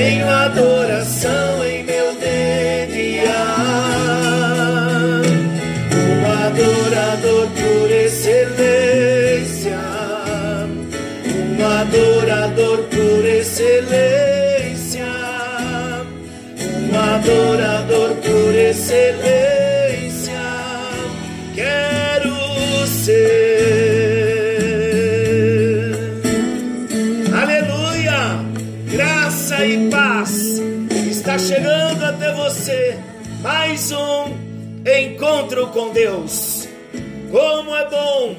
Tenho 0.00 0.26
adoração 0.26 1.62
em 1.62 1.84
meu 1.84 2.14
DNA. 2.14 3.20
Um 5.94 6.24
adorador 6.46 7.46
por 7.48 7.90
excelência. 7.90 9.78
Um 11.28 11.66
adorador 11.66 12.78
por 12.84 13.26
excelência. 13.26 15.04
Um 16.56 16.98
adorador 16.98 17.79
encontro 35.60 35.68
com 35.68 35.92
Deus. 35.92 36.68
Como 37.30 37.76
é 37.76 37.88
bom 37.88 38.36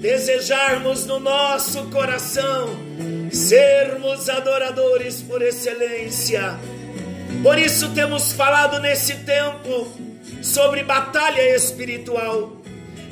desejarmos 0.00 1.06
no 1.06 1.20
nosso 1.20 1.84
coração 1.84 2.68
sermos 3.30 4.28
adoradores 4.28 5.22
por 5.22 5.42
excelência. 5.42 6.58
Por 7.42 7.58
isso 7.58 7.90
temos 7.90 8.32
falado 8.32 8.80
nesse 8.80 9.14
tempo 9.18 9.88
sobre 10.42 10.82
batalha 10.82 11.54
espiritual, 11.54 12.56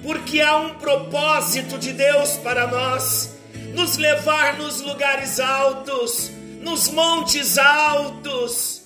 porque 0.03 0.41
há 0.41 0.57
um 0.57 0.75
propósito 0.75 1.79
de 1.79 1.93
Deus 1.93 2.37
para 2.39 2.67
nós, 2.67 3.35
nos 3.75 3.97
levar 3.97 4.57
nos 4.57 4.81
lugares 4.81 5.41
altos, 5.41 6.31
nos 6.61 6.89
montes 6.89 7.59
altos. 7.59 8.83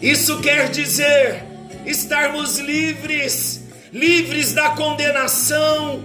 Isso 0.00 0.40
quer 0.40 0.70
dizer 0.70 1.47
estarmos 1.86 2.58
livres, 2.58 3.62
livres 3.92 4.52
da 4.52 4.70
condenação, 4.70 6.02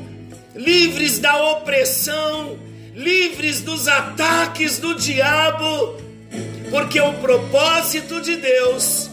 livres 0.56 1.20
da 1.20 1.52
opressão, 1.52 2.58
livres 2.94 3.62
dos 3.62 3.88
ataques 3.88 4.78
do 4.80 4.96
diabo, 4.96 5.98
porque 6.70 7.00
o 7.00 7.14
propósito 7.14 8.22
de 8.22 8.36
Deus 8.38 9.10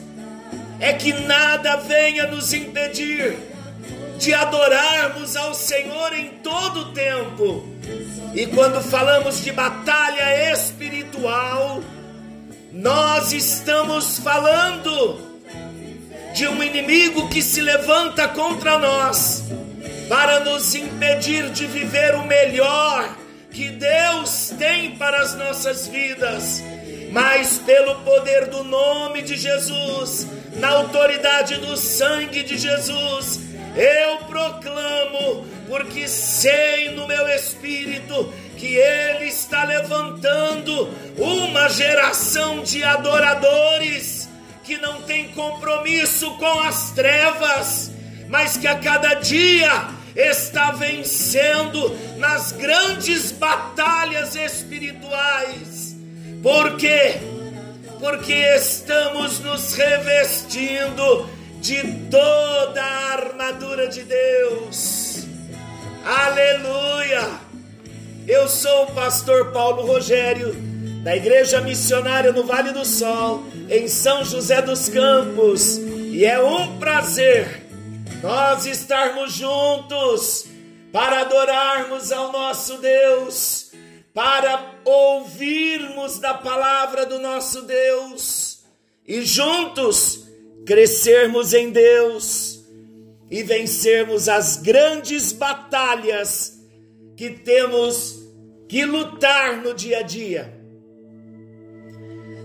é 0.78 0.92
que 0.92 1.12
nada 1.12 1.76
venha 1.76 2.26
nos 2.26 2.52
impedir 2.52 3.36
de 4.18 4.34
adorarmos 4.34 5.34
ao 5.34 5.54
Senhor 5.54 6.12
em 6.12 6.28
todo 6.42 6.80
o 6.80 6.92
tempo. 6.92 7.66
E 8.34 8.46
quando 8.46 8.80
falamos 8.82 9.42
de 9.42 9.50
batalha 9.50 10.52
espiritual, 10.52 11.82
nós 12.72 13.32
estamos 13.32 14.18
falando 14.18 15.29
de 16.34 16.46
um 16.48 16.62
inimigo 16.62 17.28
que 17.28 17.42
se 17.42 17.60
levanta 17.60 18.28
contra 18.28 18.78
nós 18.78 19.44
para 20.08 20.40
nos 20.40 20.74
impedir 20.74 21.50
de 21.50 21.66
viver 21.66 22.14
o 22.14 22.24
melhor 22.24 23.16
que 23.50 23.68
Deus 23.70 24.52
tem 24.58 24.96
para 24.96 25.20
as 25.20 25.34
nossas 25.34 25.86
vidas. 25.86 26.62
Mas 27.12 27.58
pelo 27.58 27.96
poder 28.02 28.46
do 28.46 28.62
nome 28.62 29.22
de 29.22 29.36
Jesus, 29.36 30.26
na 30.56 30.68
autoridade 30.68 31.56
do 31.56 31.76
sangue 31.76 32.42
de 32.42 32.56
Jesus, 32.56 33.40
eu 33.76 34.18
proclamo, 34.26 35.46
porque 35.68 36.06
sei 36.06 36.90
no 36.90 37.06
meu 37.06 37.28
espírito 37.28 38.32
que 38.56 38.76
Ele 38.76 39.26
está 39.26 39.64
levantando 39.64 40.88
uma 41.18 41.68
geração 41.68 42.62
de 42.62 42.84
adoradores 42.84 44.19
que 44.70 44.78
não 44.78 45.02
tem 45.02 45.26
compromisso 45.32 46.30
com 46.36 46.60
as 46.60 46.92
trevas, 46.92 47.90
mas 48.28 48.56
que 48.56 48.68
a 48.68 48.78
cada 48.78 49.14
dia 49.14 49.88
está 50.14 50.70
vencendo 50.70 51.92
nas 52.18 52.52
grandes 52.52 53.32
batalhas 53.32 54.36
espirituais. 54.36 55.96
Por 56.40 56.76
quê? 56.76 57.16
Porque 57.98 58.32
estamos 58.32 59.40
nos 59.40 59.74
revestindo 59.74 61.28
de 61.60 61.82
toda 62.08 62.80
a 62.80 63.12
armadura 63.14 63.88
de 63.88 64.04
Deus. 64.04 65.24
Aleluia! 66.04 67.28
Eu 68.28 68.48
sou 68.48 68.84
o 68.84 68.94
pastor 68.94 69.50
Paulo 69.50 69.84
Rogério, 69.84 70.54
da 71.02 71.16
Igreja 71.16 71.60
Missionária 71.60 72.30
no 72.30 72.44
Vale 72.44 72.72
do 72.72 72.84
Sol, 72.84 73.42
em 73.68 73.88
São 73.88 74.22
José 74.24 74.60
dos 74.60 74.88
Campos, 74.88 75.78
e 75.78 76.24
é 76.24 76.42
um 76.42 76.78
prazer 76.78 77.66
nós 78.22 78.66
estarmos 78.66 79.32
juntos 79.32 80.46
para 80.92 81.20
adorarmos 81.20 82.12
ao 82.12 82.30
nosso 82.30 82.78
Deus, 82.78 83.72
para 84.12 84.74
ouvirmos 84.84 86.18
da 86.18 86.34
palavra 86.34 87.06
do 87.06 87.18
nosso 87.18 87.62
Deus 87.62 88.60
e 89.06 89.22
juntos 89.22 90.26
crescermos 90.66 91.54
em 91.54 91.70
Deus 91.70 92.60
e 93.30 93.42
vencermos 93.42 94.28
as 94.28 94.56
grandes 94.56 95.32
batalhas 95.32 96.60
que 97.16 97.30
temos 97.30 98.18
que 98.68 98.84
lutar 98.84 99.58
no 99.58 99.72
dia 99.72 100.00
a 100.00 100.02
dia. 100.02 100.59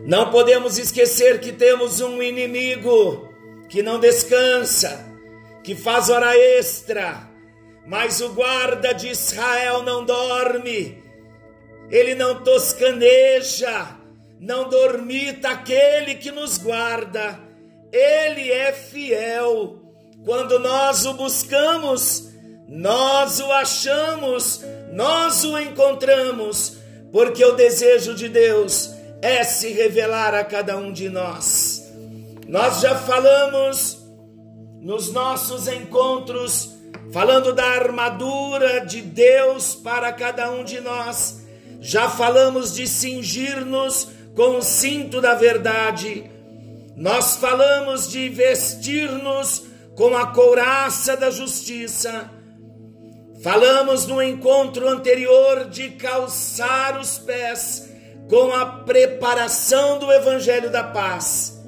Não 0.05 0.29
podemos 0.29 0.77
esquecer 0.77 1.39
que 1.39 1.51
temos 1.51 1.99
um 1.99 2.21
inimigo 2.21 3.27
que 3.67 3.81
não 3.81 3.99
descansa, 3.99 5.03
que 5.63 5.73
faz 5.73 6.11
hora 6.11 6.37
extra, 6.37 7.27
mas 7.87 8.21
o 8.21 8.29
guarda 8.29 8.93
de 8.93 9.09
Israel 9.09 9.81
não 9.81 10.05
dorme, 10.05 11.03
ele 11.89 12.13
não 12.13 12.43
toscaneja, 12.43 13.97
não 14.39 14.69
dormita 14.69 15.49
aquele 15.49 16.13
que 16.13 16.29
nos 16.29 16.59
guarda, 16.59 17.39
ele 17.91 18.51
é 18.51 18.71
fiel. 18.73 19.81
Quando 20.23 20.59
nós 20.59 21.03
o 21.07 21.15
buscamos, 21.15 22.29
nós 22.67 23.39
o 23.39 23.51
achamos, 23.51 24.61
nós 24.93 25.43
o 25.43 25.57
encontramos, 25.57 26.77
porque 27.11 27.43
o 27.43 27.53
desejo 27.53 28.13
de 28.13 28.29
Deus 28.29 28.94
é 29.25 29.43
se 29.43 29.69
revelar 29.69 30.35
a 30.35 30.43
cada 30.43 30.77
um 30.77 30.93
de 30.93 31.09
nós. 31.09 31.83
Nós 32.47 32.79
já 32.81 32.95
falamos 32.95 33.97
nos 34.79 35.11
nossos 35.11 35.67
encontros, 35.67 36.69
falando 37.11 37.51
da 37.51 37.65
armadura 37.65 38.85
de 38.85 39.01
Deus 39.01 39.73
para 39.73 40.13
cada 40.13 40.51
um 40.51 40.63
de 40.63 40.79
nós. 40.79 41.41
Já 41.81 42.07
falamos 42.07 42.75
de 42.75 42.87
cingir-nos 42.87 44.09
com 44.35 44.59
o 44.59 44.61
cinto 44.61 45.19
da 45.19 45.33
verdade. 45.33 46.29
Nós 46.95 47.35
falamos 47.37 48.07
de 48.07 48.29
vestir-nos 48.29 49.63
com 49.95 50.15
a 50.15 50.27
couraça 50.27 51.17
da 51.17 51.31
justiça. 51.31 52.29
Falamos 53.41 54.05
no 54.05 54.21
encontro 54.21 54.87
anterior 54.87 55.65
de 55.65 55.89
calçar 55.89 56.99
os 56.99 57.17
pés 57.17 57.94
com 58.29 58.53
a 58.53 58.65
preparação 58.65 59.99
do 59.99 60.11
evangelho 60.11 60.71
da 60.71 60.83
paz. 60.83 61.61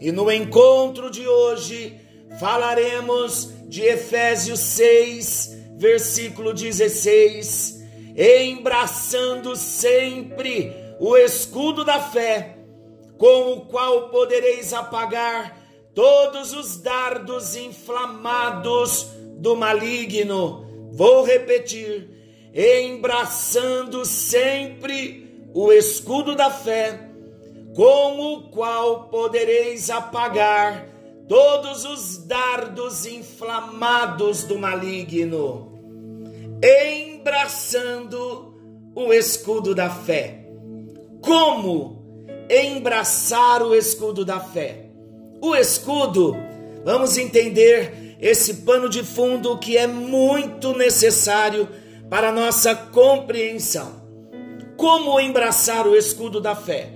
E 0.00 0.10
no 0.10 0.30
encontro 0.30 1.10
de 1.10 1.26
hoje 1.26 1.98
falaremos 2.38 3.50
de 3.68 3.82
Efésios 3.82 4.60
6, 4.60 5.56
versículo 5.76 6.52
16, 6.52 7.82
embraçando 8.16 9.56
sempre 9.56 10.72
o 10.98 11.16
escudo 11.16 11.84
da 11.84 12.00
fé, 12.00 12.58
com 13.16 13.52
o 13.52 13.60
qual 13.62 14.08
podereis 14.10 14.72
apagar 14.72 15.60
todos 15.94 16.52
os 16.52 16.76
dardos 16.76 17.56
inflamados 17.56 19.06
do 19.38 19.56
maligno. 19.56 20.90
Vou 20.92 21.24
repetir: 21.24 22.10
embraçando 22.52 24.04
sempre 24.04 25.23
o 25.54 25.72
escudo 25.72 26.34
da 26.34 26.50
fé, 26.50 27.10
com 27.76 28.34
o 28.34 28.42
qual 28.50 29.04
podereis 29.08 29.88
apagar 29.88 30.88
todos 31.28 31.84
os 31.84 32.18
dardos 32.26 33.06
inflamados 33.06 34.42
do 34.42 34.58
maligno, 34.58 35.72
embraçando 36.60 38.52
o 38.96 39.12
escudo 39.12 39.74
da 39.76 39.88
fé. 39.88 40.44
Como 41.22 42.26
embraçar 42.50 43.62
o 43.62 43.74
escudo 43.74 44.24
da 44.24 44.40
fé? 44.40 44.90
O 45.40 45.54
escudo, 45.54 46.36
vamos 46.84 47.16
entender 47.16 48.16
esse 48.20 48.54
pano 48.54 48.88
de 48.88 49.04
fundo 49.04 49.56
que 49.58 49.76
é 49.76 49.86
muito 49.86 50.76
necessário 50.76 51.68
para 52.10 52.32
nossa 52.32 52.74
compreensão. 52.74 54.03
Como 54.76 55.20
embraçar 55.20 55.86
o 55.86 55.96
escudo 55.96 56.40
da 56.40 56.54
fé? 56.54 56.90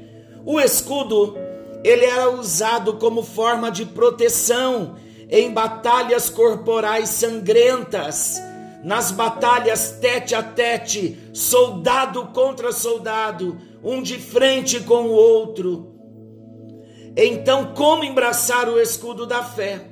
O 0.44 0.60
escudo, 0.60 1.36
ele 1.84 2.04
era 2.04 2.30
usado 2.30 2.94
como 2.94 3.22
forma 3.22 3.70
de 3.70 3.84
proteção 3.86 4.96
em 5.30 5.52
batalhas 5.52 6.30
corporais 6.30 7.10
sangrentas, 7.10 8.42
nas 8.82 9.10
batalhas 9.10 9.98
tete 10.00 10.34
a 10.34 10.42
tete, 10.42 11.19
soldado 11.32 12.26
contra 12.28 12.72
soldado, 12.72 13.58
um 13.82 14.02
de 14.02 14.19
frente 14.19 14.81
com 14.81 15.04
o 15.04 15.12
outro. 15.12 15.94
Então, 17.16 17.74
como 17.74 18.04
embraçar 18.04 18.69
o 18.69 18.81
escudo 18.81 19.26
da 19.26 19.42
fé? 19.42 19.84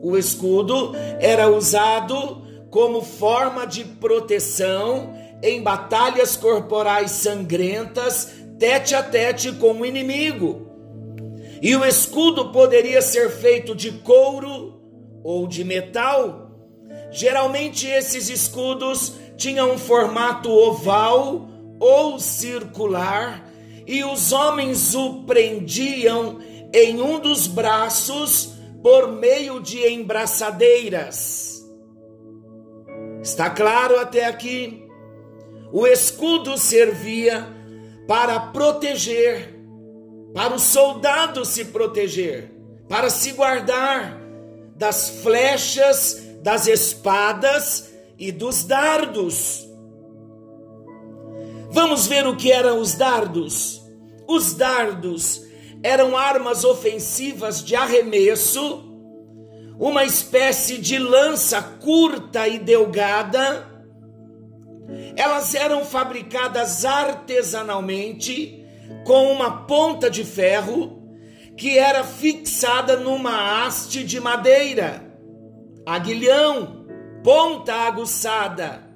O 0.00 0.16
escudo 0.16 0.92
era 1.20 1.48
usado 1.48 2.42
como 2.70 3.02
forma 3.02 3.66
de 3.66 3.84
proteção 3.84 5.14
em 5.42 5.60
batalhas 5.62 6.36
corporais 6.36 7.10
sangrentas, 7.10 8.32
tete 8.58 8.94
a 8.94 9.02
tete 9.02 9.52
com 9.52 9.72
o 9.72 9.86
inimigo. 9.86 10.70
E 11.60 11.74
o 11.74 11.84
escudo 11.84 12.52
poderia 12.52 13.02
ser 13.02 13.30
feito 13.30 13.74
de 13.74 13.92
couro 13.92 14.80
ou 15.24 15.46
de 15.46 15.64
metal. 15.64 16.50
Geralmente 17.10 17.86
esses 17.86 18.28
escudos 18.28 19.14
tinham 19.36 19.72
um 19.72 19.78
formato 19.78 20.50
oval 20.50 21.48
ou 21.80 22.18
circular, 22.18 23.48
e 23.84 24.04
os 24.04 24.32
homens 24.32 24.94
o 24.94 25.24
prendiam 25.24 26.38
em 26.72 27.02
um 27.02 27.18
dos 27.18 27.48
braços 27.48 28.52
por 28.82 29.10
meio 29.10 29.60
de 29.60 29.86
embraçadeiras. 29.88 31.60
Está 33.20 33.50
claro 33.50 33.98
até 33.98 34.26
aqui? 34.26 34.81
O 35.72 35.86
escudo 35.86 36.58
servia 36.58 37.48
para 38.06 38.38
proteger, 38.38 39.58
para 40.34 40.54
o 40.54 40.58
soldado 40.58 41.44
se 41.44 41.66
proteger, 41.66 42.52
para 42.88 43.08
se 43.08 43.32
guardar 43.32 44.20
das 44.76 45.08
flechas, 45.22 46.22
das 46.42 46.66
espadas 46.66 47.90
e 48.18 48.30
dos 48.30 48.64
dardos. 48.64 49.66
Vamos 51.70 52.06
ver 52.06 52.26
o 52.26 52.36
que 52.36 52.52
eram 52.52 52.78
os 52.78 52.94
dardos. 52.94 53.80
Os 54.28 54.54
dardos 54.54 55.42
eram 55.82 56.16
armas 56.16 56.64
ofensivas 56.64 57.64
de 57.64 57.74
arremesso, 57.74 58.84
uma 59.78 60.04
espécie 60.04 60.78
de 60.78 60.98
lança 60.98 61.62
curta 61.62 62.46
e 62.46 62.58
delgada. 62.58 63.71
Elas 65.16 65.54
eram 65.54 65.84
fabricadas 65.84 66.84
artesanalmente 66.84 68.64
com 69.04 69.32
uma 69.32 69.64
ponta 69.66 70.10
de 70.10 70.24
ferro 70.24 71.00
que 71.56 71.78
era 71.78 72.02
fixada 72.02 72.96
numa 72.96 73.64
haste 73.64 74.02
de 74.02 74.18
madeira, 74.18 75.02
aguilhão, 75.86 76.86
ponta 77.22 77.74
aguçada 77.74 78.92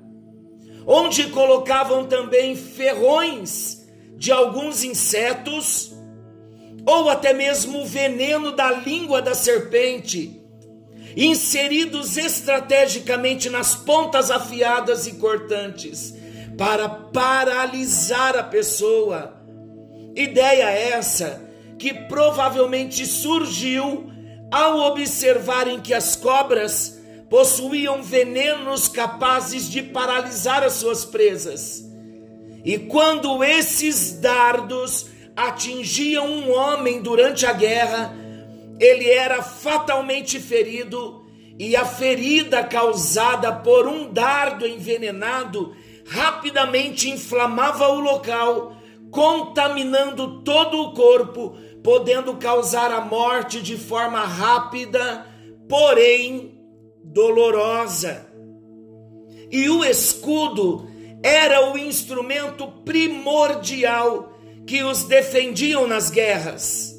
onde 0.87 1.25
colocavam 1.31 2.07
também 2.07 2.55
ferrões 2.55 3.85
de 4.17 4.31
alguns 4.31 4.85
insetos, 4.85 5.93
ou 6.87 7.11
até 7.11 7.33
mesmo 7.33 7.83
o 7.83 7.87
veneno 7.87 8.53
da 8.53 8.71
língua 8.71 9.21
da 9.21 9.35
serpente, 9.35 10.36
inseridos 11.17 12.19
estrategicamente 12.19 13.49
nas 13.49 13.75
pontas 13.75 14.31
afiadas 14.31 15.07
e 15.07 15.15
cortantes, 15.15 16.15
para 16.59 16.89
paralisar 16.89 18.37
a 18.37 18.43
pessoa. 18.43 19.35
Ideia 20.15 20.71
essa 20.71 21.43
que 21.79 21.93
provavelmente 21.93 23.07
surgiu 23.07 24.11
ao 24.51 24.79
observarem 24.79 25.81
que 25.81 25.93
as 25.93 26.17
cobras 26.17 27.01
possuíam 27.29 28.03
venenos 28.03 28.89
capazes 28.89 29.69
de 29.69 29.83
paralisar 29.83 30.63
as 30.63 30.75
suas 30.75 31.05
presas. 31.05 31.85
E 32.65 32.79
quando 32.79 33.43
esses 33.43 34.13
dardos 34.13 35.07
atingiam 35.37 36.27
um 36.27 36.51
homem 36.51 37.03
durante 37.03 37.45
a 37.45 37.53
guerra, 37.53 38.15
ele 38.79 39.09
era 39.09 39.43
fatalmente 39.43 40.41
ferido, 40.41 41.25
e 41.59 41.75
a 41.75 41.85
ferida 41.85 42.63
causada 42.63 43.51
por 43.51 43.87
um 43.87 44.13
dardo 44.13 44.67
envenenado 44.67 45.75
rapidamente 46.07 47.11
inflamava 47.11 47.89
o 47.89 48.01
local, 48.01 48.77
contaminando 49.11 50.43
todo 50.43 50.83
o 50.83 50.93
corpo, 50.93 51.57
podendo 51.83 52.37
causar 52.37 52.93
a 52.93 53.01
morte 53.01 53.61
de 53.63 53.77
forma 53.77 54.21
rápida, 54.21 55.27
porém 55.69 56.61
dolorosa. 57.03 58.27
E 59.51 59.71
o 59.71 59.85
escudo 59.85 60.89
era 61.23 61.73
o 61.73 61.79
instrumento 61.79 62.67
primordial 62.85 64.33
que 64.67 64.83
os 64.83 65.05
defendiam 65.05 65.87
nas 65.87 66.11
guerras. 66.11 66.96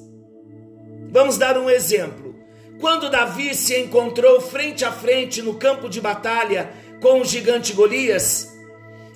Vamos 1.12 1.38
dar 1.38 1.58
um 1.58 1.70
exemplo. 1.70 2.36
Quando 2.80 3.10
Davi 3.10 3.56
se 3.56 3.80
encontrou 3.80 4.40
frente 4.40 4.86
a 4.86 4.92
frente 4.92 5.42
no 5.42 5.56
campo 5.56 5.90
de 5.90 6.00
batalha 6.00 6.72
com 7.02 7.22
o 7.22 7.26
gigante 7.26 7.74
Golias, 7.74 8.56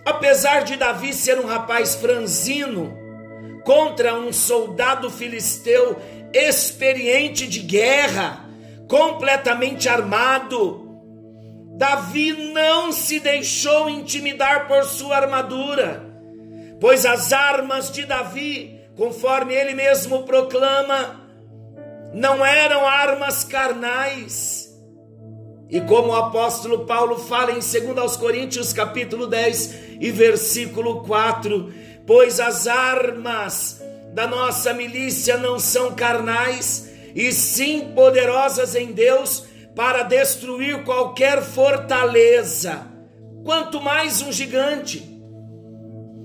apesar 0.06 0.64
de 0.64 0.76
Davi 0.76 1.14
ser 1.14 1.40
um 1.40 1.46
rapaz 1.46 1.96
franzino 1.96 2.98
contra 3.64 4.16
um 4.16 4.34
soldado 4.34 5.10
filisteu 5.10 5.98
experiente 6.34 7.48
de 7.48 7.60
guerra, 7.60 8.50
completamente 8.88 9.88
armado, 9.88 10.90
Davi 11.78 12.52
não 12.52 12.92
se 12.92 13.20
deixou 13.20 13.90
intimidar 13.90 14.68
por 14.68 14.84
sua 14.86 15.18
armadura, 15.18 16.04
pois 16.80 17.06
as 17.06 17.32
armas 17.32 17.92
de 17.92 18.06
Davi, 18.06 18.80
conforme 18.96 19.54
ele 19.54 19.74
mesmo 19.74 20.24
proclama, 20.24 21.21
não 22.14 22.46
eram 22.46 22.86
armas 22.86 23.44
carnais. 23.44 24.70
E 25.70 25.80
como 25.82 26.10
o 26.10 26.16
apóstolo 26.16 26.86
Paulo 26.86 27.18
fala 27.18 27.52
em 27.52 27.60
2 27.60 28.18
Coríntios 28.18 28.74
capítulo 28.74 29.26
10 29.28 30.00
e 30.02 30.12
versículo 30.12 31.04
4, 31.04 31.74
pois 32.06 32.40
as 32.40 32.68
armas 32.68 33.82
da 34.14 34.28
nossa 34.28 34.74
milícia 34.74 35.38
não 35.38 35.58
são 35.58 35.96
carnais, 35.96 36.92
e 37.16 37.32
sim 37.32 37.92
poderosas 37.96 38.76
em 38.76 38.92
Deus 38.92 39.46
para 39.76 40.04
destruir 40.04 40.84
qualquer 40.84 41.42
fortaleza, 41.42 42.86
quanto 43.46 43.80
mais 43.80 44.22
um 44.22 44.32
gigante. 44.32 45.10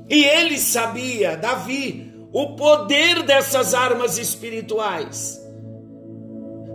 E 0.09 0.25
ele 0.25 0.59
sabia, 0.59 1.37
Davi, 1.37 2.13
o 2.33 2.57
poder 2.57 3.23
dessas 3.23 3.75
armas 3.75 4.19
espirituais, 4.19 5.41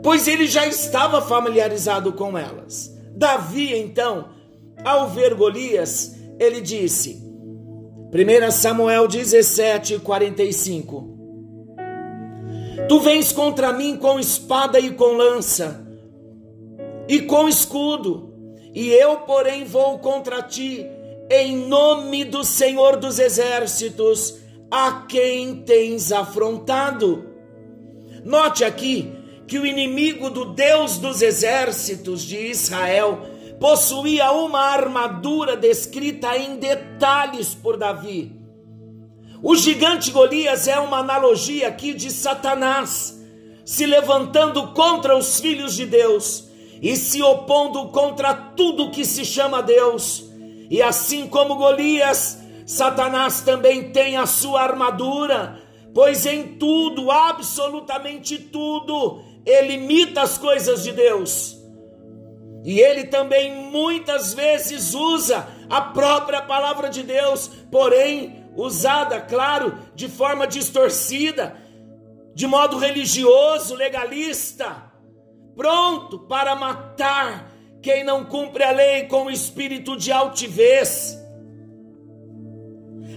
pois 0.03 0.27
ele 0.27 0.47
já 0.47 0.65
estava 0.65 1.21
familiarizado 1.21 2.13
com 2.13 2.37
elas. 2.37 2.95
Davi, 3.15 3.77
então, 3.77 4.29
ao 4.83 5.09
ver 5.09 5.35
Golias, 5.35 6.15
ele 6.39 6.61
disse, 6.61 7.21
1 8.13 8.51
Samuel 8.51 9.07
17, 9.07 9.99
45: 9.99 11.17
Tu 12.87 12.99
vens 12.99 13.31
contra 13.31 13.71
mim 13.71 13.95
com 13.95 14.19
espada 14.19 14.79
e 14.79 14.91
com 14.91 15.13
lança, 15.13 15.87
e 17.07 17.21
com 17.21 17.47
escudo, 17.47 18.33
e 18.73 18.89
eu, 18.89 19.17
porém, 19.17 19.65
vou 19.65 19.99
contra 19.99 20.41
ti 20.41 20.85
em 21.29 21.55
nome 21.55 22.25
do 22.25 22.43
Senhor 22.43 22.97
dos 22.97 23.19
Exércitos, 23.19 24.37
a 24.69 25.05
quem 25.07 25.63
tens 25.63 26.11
afrontado. 26.11 27.29
Note 28.25 28.63
aqui 28.63 29.20
que 29.51 29.59
o 29.59 29.65
inimigo 29.65 30.29
do 30.29 30.45
Deus 30.45 30.97
dos 30.97 31.21
Exércitos 31.21 32.21
de 32.21 32.37
Israel 32.37 33.19
possuía 33.59 34.31
uma 34.31 34.61
armadura 34.61 35.57
descrita 35.57 36.37
em 36.37 36.55
detalhes 36.55 37.53
por 37.53 37.75
Davi. 37.75 38.31
O 39.43 39.53
gigante 39.53 40.09
Golias 40.09 40.69
é 40.69 40.79
uma 40.79 40.99
analogia 40.99 41.67
aqui 41.67 41.93
de 41.93 42.09
Satanás 42.11 43.21
se 43.65 43.85
levantando 43.85 44.69
contra 44.69 45.17
os 45.17 45.41
filhos 45.41 45.75
de 45.75 45.85
Deus 45.85 46.45
e 46.81 46.95
se 46.95 47.21
opondo 47.21 47.89
contra 47.89 48.33
tudo 48.33 48.89
que 48.89 49.03
se 49.03 49.25
chama 49.25 49.61
Deus. 49.61 50.31
E 50.69 50.81
assim 50.81 51.27
como 51.27 51.57
Golias, 51.57 52.39
Satanás 52.65 53.41
também 53.41 53.91
tem 53.91 54.15
a 54.15 54.25
sua 54.25 54.61
armadura, 54.61 55.61
pois 55.93 56.25
em 56.25 56.55
tudo, 56.55 57.11
absolutamente 57.11 58.37
tudo, 58.37 59.29
ele 59.45 59.73
imita 59.73 60.21
as 60.21 60.37
coisas 60.37 60.83
de 60.83 60.91
Deus. 60.91 61.57
E 62.63 62.79
ele 62.79 63.05
também 63.05 63.69
muitas 63.71 64.33
vezes 64.33 64.93
usa 64.93 65.47
a 65.69 65.81
própria 65.81 66.41
palavra 66.41 66.89
de 66.89 67.01
Deus, 67.01 67.49
porém 67.71 68.45
usada, 68.55 69.19
claro, 69.19 69.77
de 69.95 70.07
forma 70.07 70.45
distorcida, 70.45 71.55
de 72.35 72.45
modo 72.45 72.77
religioso, 72.77 73.75
legalista, 73.75 74.91
pronto 75.55 76.19
para 76.19 76.55
matar 76.55 77.51
quem 77.81 78.03
não 78.03 78.25
cumpre 78.25 78.63
a 78.63 78.71
lei 78.71 79.05
com 79.05 79.25
o 79.25 79.31
espírito 79.31 79.97
de 79.97 80.11
altivez. 80.11 81.17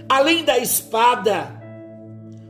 Além 0.09 0.43
da 0.43 0.57
espada, 0.57 1.61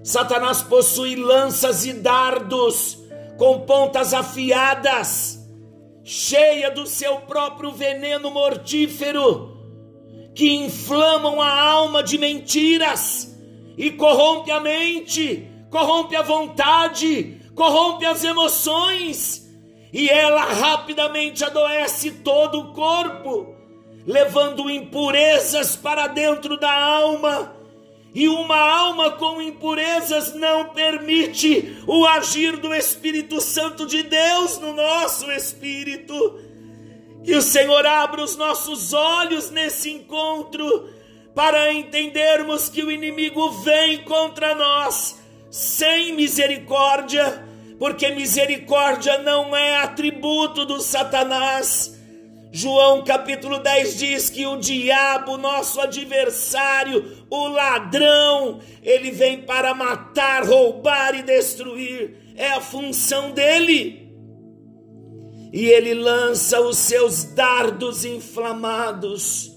Satanás 0.03 0.61
possui 0.61 1.15
lanças 1.15 1.85
e 1.85 1.93
dardos 1.93 3.04
com 3.37 3.61
pontas 3.61 4.13
afiadas, 4.13 5.39
cheia 6.03 6.71
do 6.71 6.85
seu 6.85 7.17
próprio 7.21 7.71
veneno 7.71 8.31
mortífero 8.31 9.55
que 10.35 10.53
inflamam 10.53 11.41
a 11.41 11.49
alma 11.49 12.03
de 12.03 12.17
mentiras 12.17 13.33
e 13.77 13.89
corrompe 13.91 14.51
a 14.51 14.59
mente, 14.59 15.49
corrompe 15.71 16.15
a 16.15 16.21
vontade, 16.21 17.41
corrompe 17.55 18.05
as 18.05 18.23
emoções, 18.23 19.49
e 19.93 20.09
ela 20.09 20.43
rapidamente 20.43 21.43
adoece 21.43 22.11
todo 22.11 22.59
o 22.59 22.73
corpo, 22.73 23.55
levando 24.05 24.69
impurezas 24.69 25.77
para 25.77 26.07
dentro 26.07 26.59
da 26.59 26.71
alma. 26.71 27.54
E 28.15 28.29
uma 28.29 28.57
alma 28.57 29.11
com 29.11 29.41
impurezas 29.41 30.33
não 30.35 30.69
permite 30.69 31.77
o 31.85 32.05
agir 32.05 32.55
do 32.55 32.73
Espírito 32.73 33.41
Santo 33.41 33.85
de 33.85 34.03
Deus 34.03 34.57
no 34.57 34.73
nosso 34.73 35.29
espírito. 35.31 36.39
Que 37.25 37.35
o 37.35 37.41
Senhor 37.41 37.85
abra 37.85 38.23
os 38.23 38.37
nossos 38.37 38.93
olhos 38.93 39.51
nesse 39.51 39.91
encontro 39.91 40.89
para 41.35 41.73
entendermos 41.73 42.69
que 42.69 42.81
o 42.81 42.89
inimigo 42.89 43.51
vem 43.51 44.03
contra 44.05 44.55
nós 44.55 45.19
sem 45.51 46.13
misericórdia, 46.13 47.45
porque 47.77 48.11
misericórdia 48.11 49.17
não 49.19 49.53
é 49.53 49.77
atributo 49.77 50.65
do 50.65 50.79
Satanás. 50.79 51.94
João 52.57 53.03
capítulo 53.03 53.59
10 53.59 53.97
diz 53.97 54.29
que 54.29 54.47
o 54.47 54.55
diabo, 54.55 55.35
nosso 55.35 55.81
adversário, 55.81 57.25
o 57.29 57.49
ladrão, 57.49 58.61
ele 58.81 59.11
vem 59.11 59.41
para 59.41 59.73
matar, 59.73 60.45
roubar 60.45 61.13
e 61.15 61.21
destruir. 61.21 62.15
É 62.33 62.51
a 62.51 62.61
função 62.61 63.31
dele 63.31 64.09
e 65.51 65.65
ele 65.65 65.93
lança 65.93 66.61
os 66.61 66.77
seus 66.77 67.25
dardos 67.25 68.05
inflamados. 68.05 69.51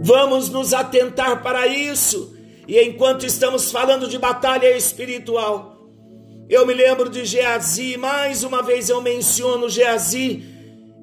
Vamos 0.00 0.48
nos 0.48 0.72
atentar 0.72 1.42
para 1.42 1.66
isso. 1.66 2.36
E 2.68 2.80
enquanto 2.80 3.26
estamos 3.26 3.72
falando 3.72 4.06
de 4.06 4.16
batalha 4.16 4.76
espiritual, 4.76 5.90
eu 6.48 6.64
me 6.64 6.74
lembro 6.74 7.08
de 7.08 7.24
Geazi, 7.24 7.96
mais 7.96 8.44
uma 8.44 8.62
vez 8.62 8.88
eu 8.88 9.00
menciono 9.00 9.68
Geazi, 9.68 10.51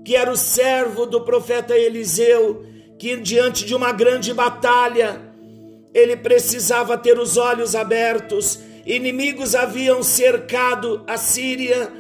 que 0.04 0.16
era 0.16 0.32
o 0.32 0.38
servo 0.38 1.06
do 1.06 1.22
profeta 1.22 1.78
Eliseu, 1.78 2.66
que 2.98 3.16
diante 3.18 3.66
de 3.66 3.76
uma 3.76 3.92
grande 3.92 4.34
batalha, 4.34 5.22
ele 5.94 6.16
precisava 6.16 6.98
ter 6.98 7.18
os 7.18 7.38
olhos 7.38 7.76
abertos. 7.76 8.60
Inimigos 8.86 9.56
haviam 9.56 10.02
cercado 10.02 11.04
a 11.08 11.18
Síria, 11.18 11.92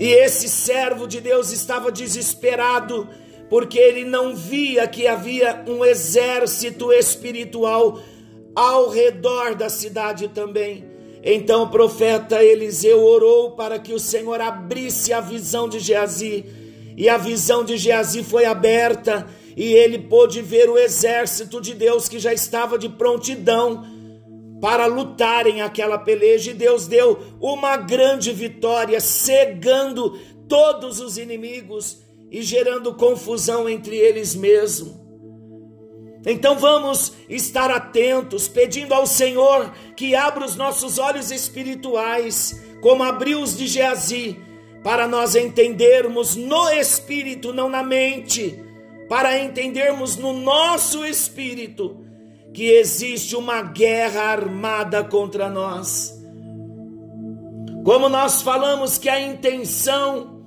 e 0.00 0.12
esse 0.12 0.48
servo 0.48 1.06
de 1.06 1.20
Deus 1.20 1.52
estava 1.52 1.92
desesperado, 1.92 3.08
porque 3.48 3.78
ele 3.78 4.04
não 4.04 4.34
via 4.34 4.88
que 4.88 5.06
havia 5.06 5.62
um 5.68 5.84
exército 5.84 6.92
espiritual 6.92 8.00
ao 8.54 8.88
redor 8.88 9.54
da 9.54 9.68
cidade 9.68 10.28
também. 10.28 10.91
Então 11.22 11.62
o 11.62 11.70
profeta 11.70 12.42
Eliseu 12.42 13.00
orou 13.02 13.52
para 13.52 13.78
que 13.78 13.92
o 13.92 14.00
Senhor 14.00 14.40
abrisse 14.40 15.12
a 15.12 15.20
visão 15.20 15.68
de 15.68 15.78
Geazi, 15.78 16.44
e 16.96 17.08
a 17.08 17.16
visão 17.16 17.64
de 17.64 17.76
Geazi 17.76 18.24
foi 18.24 18.44
aberta, 18.44 19.26
e 19.56 19.72
ele 19.72 19.98
pôde 19.98 20.42
ver 20.42 20.68
o 20.68 20.76
exército 20.76 21.60
de 21.60 21.74
Deus 21.74 22.08
que 22.08 22.18
já 22.18 22.32
estava 22.32 22.76
de 22.76 22.88
prontidão 22.88 23.84
para 24.60 24.86
lutarem 24.86 25.60
aquela 25.60 25.98
peleja 25.98 26.52
e 26.52 26.54
Deus 26.54 26.86
deu 26.86 27.18
uma 27.40 27.76
grande 27.76 28.32
vitória, 28.32 29.00
cegando 29.00 30.16
todos 30.48 31.00
os 31.00 31.18
inimigos 31.18 31.98
e 32.30 32.42
gerando 32.42 32.94
confusão 32.94 33.68
entre 33.68 33.96
eles 33.96 34.34
mesmos. 34.34 35.01
Então 36.24 36.56
vamos 36.56 37.12
estar 37.28 37.70
atentos, 37.70 38.46
pedindo 38.46 38.94
ao 38.94 39.06
Senhor 39.06 39.72
que 39.96 40.14
abra 40.14 40.44
os 40.44 40.54
nossos 40.54 40.98
olhos 40.98 41.30
espirituais, 41.30 42.62
como 42.80 43.02
abriu 43.02 43.40
os 43.40 43.56
de 43.56 43.66
Geazi, 43.66 44.38
para 44.84 45.06
nós 45.08 45.34
entendermos 45.34 46.36
no 46.36 46.68
espírito, 46.70 47.52
não 47.52 47.68
na 47.68 47.82
mente, 47.82 48.60
para 49.08 49.38
entendermos 49.38 50.16
no 50.16 50.32
nosso 50.32 51.04
espírito 51.04 52.04
que 52.54 52.64
existe 52.64 53.34
uma 53.34 53.62
guerra 53.62 54.22
armada 54.22 55.02
contra 55.02 55.48
nós. 55.48 56.20
Como 57.84 58.08
nós 58.08 58.42
falamos 58.42 58.96
que 58.96 59.08
a 59.08 59.20
intenção 59.20 60.40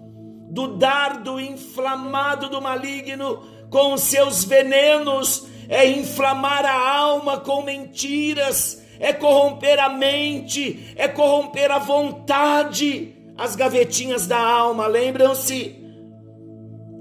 do 0.50 0.78
dardo 0.78 1.40
inflamado 1.40 2.50
do 2.50 2.62
maligno 2.62 3.44
com 3.70 3.94
os 3.94 4.02
seus 4.04 4.46
venenos 4.46 5.48
é 5.70 5.88
inflamar 5.88 6.66
a 6.66 6.98
alma 6.98 7.40
com 7.40 7.62
mentiras, 7.62 8.84
é 9.00 9.12
corromper 9.14 9.80
a 9.80 9.90
mente, 9.90 10.94
é 10.96 11.08
corromper 11.08 11.72
a 11.72 11.80
vontade, 11.80 13.16
as 13.38 13.56
gavetinhas 13.56 14.28
da 14.28 14.40
alma, 14.40 14.88
lembram-se? 14.88 15.84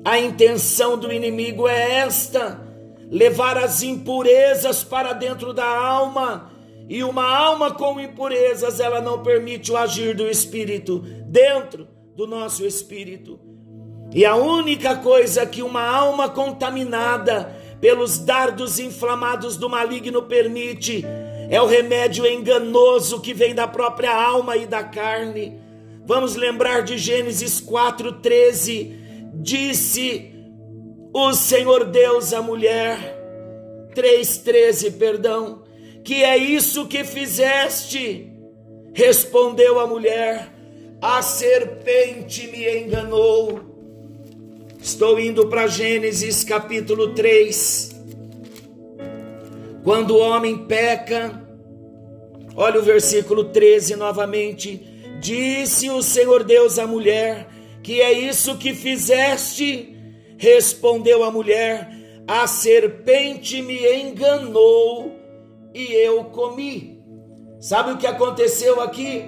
A 0.04 0.18
intenção 0.18 0.99
do 0.99 1.12
inimigo 1.12 1.66
é 1.66 2.00
esta: 2.00 2.61
levar 3.11 3.56
as 3.56 3.83
impurezas 3.83 4.85
para 4.85 5.12
dentro 5.12 5.52
da 5.52 5.66
alma. 5.66 6.52
E 6.87 7.02
uma 7.02 7.25
alma 7.25 7.71
com 7.73 7.99
impurezas, 7.99 8.78
ela 8.78 9.00
não 9.00 9.23
permite 9.23 9.73
o 9.73 9.76
agir 9.76 10.14
do 10.14 10.28
espírito 10.28 10.99
dentro 11.26 11.88
do 12.14 12.26
nosso 12.26 12.66
espírito. 12.66 13.40
E 14.12 14.26
a 14.26 14.37
única 14.37 14.97
coisa 14.97 15.47
que 15.47 15.62
uma 15.62 15.83
alma 15.83 16.28
contaminada 16.28 17.63
pelos 17.84 18.16
dardos 18.18 18.78
inflamados 18.78 19.58
do 19.58 19.68
maligno 19.68 20.22
permite 20.22 21.04
é 21.50 21.60
o 21.60 21.66
remédio 21.66 22.26
enganoso 22.26 23.20
que 23.20 23.34
vem 23.34 23.54
da 23.54 23.68
própria 23.68 24.10
alma 24.10 24.56
e 24.56 24.64
da 24.64 24.82
carne. 24.82 25.60
Vamos 26.06 26.34
lembrar 26.34 26.80
de 26.80 26.96
Gênesis 26.96 27.60
4:13. 27.60 28.90
Disse 29.34 30.32
o 31.12 31.34
Senhor 31.34 31.84
Deus 31.84 32.32
a 32.32 32.40
mulher, 32.40 32.96
3,13, 33.94 34.92
perdão, 34.92 35.62
que 36.02 36.24
é 36.24 36.38
isso 36.38 36.86
que 36.86 37.04
fizeste? 37.04 38.32
Respondeu 38.94 39.78
a 39.78 39.86
mulher, 39.86 40.50
a 41.02 41.20
serpente 41.20 42.46
me 42.46 42.78
enganou. 42.78 43.74
Estou 44.84 45.18
indo 45.18 45.48
para 45.48 45.66
Gênesis 45.66 46.44
capítulo 46.44 47.14
3. 47.14 47.90
Quando 49.82 50.10
o 50.10 50.18
homem 50.18 50.66
peca, 50.66 51.42
Olha 52.54 52.78
o 52.78 52.82
versículo 52.82 53.44
13 53.44 53.96
novamente. 53.96 54.76
Disse 55.20 55.88
o 55.88 56.02
Senhor 56.02 56.44
Deus 56.44 56.78
à 56.78 56.86
mulher: 56.86 57.48
Que 57.82 58.02
é 58.02 58.12
isso 58.12 58.58
que 58.58 58.74
fizeste? 58.74 59.96
Respondeu 60.36 61.24
a 61.24 61.30
mulher: 61.30 61.90
A 62.28 62.46
serpente 62.46 63.62
me 63.62 63.80
enganou 64.02 65.18
e 65.72 65.94
eu 65.94 66.24
comi. 66.24 67.02
Sabe 67.58 67.92
o 67.92 67.96
que 67.96 68.06
aconteceu 68.06 68.82
aqui? 68.82 69.24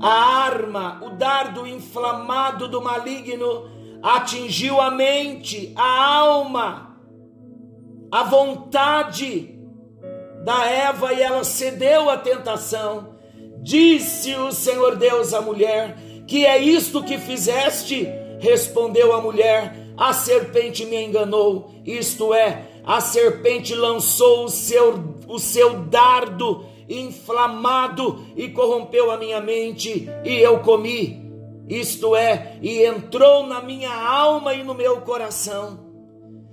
A 0.00 0.44
arma, 0.46 1.00
o 1.04 1.10
dardo 1.10 1.66
inflamado 1.66 2.66
do 2.66 2.82
maligno 2.82 3.73
atingiu 4.04 4.82
a 4.82 4.90
mente, 4.90 5.72
a 5.74 6.16
alma, 6.18 6.94
a 8.12 8.22
vontade 8.22 9.58
da 10.44 10.66
Eva 10.66 11.14
e 11.14 11.22
ela 11.22 11.42
cedeu 11.42 12.10
à 12.10 12.18
tentação. 12.18 13.14
Disse 13.62 14.34
o 14.34 14.52
Senhor 14.52 14.96
Deus 14.96 15.32
à 15.32 15.40
mulher: 15.40 15.96
Que 16.28 16.44
é 16.44 16.58
isto 16.58 17.02
que 17.02 17.16
fizeste? 17.16 18.06
Respondeu 18.40 19.14
a 19.14 19.22
mulher: 19.22 19.74
A 19.96 20.12
serpente 20.12 20.84
me 20.84 21.02
enganou. 21.02 21.72
Isto 21.86 22.34
é, 22.34 22.68
a 22.84 23.00
serpente 23.00 23.74
lançou 23.74 24.44
o 24.44 24.50
seu, 24.50 25.16
o 25.26 25.38
seu 25.38 25.78
dardo 25.84 26.66
inflamado 26.86 28.22
e 28.36 28.50
corrompeu 28.50 29.10
a 29.10 29.16
minha 29.16 29.40
mente, 29.40 30.06
e 30.22 30.34
eu 30.34 30.58
comi. 30.58 31.23
Isto 31.68 32.14
é, 32.14 32.58
e 32.60 32.84
entrou 32.84 33.46
na 33.46 33.62
minha 33.62 33.94
alma 33.94 34.52
e 34.54 34.62
no 34.62 34.74
meu 34.74 35.00
coração. 35.00 35.80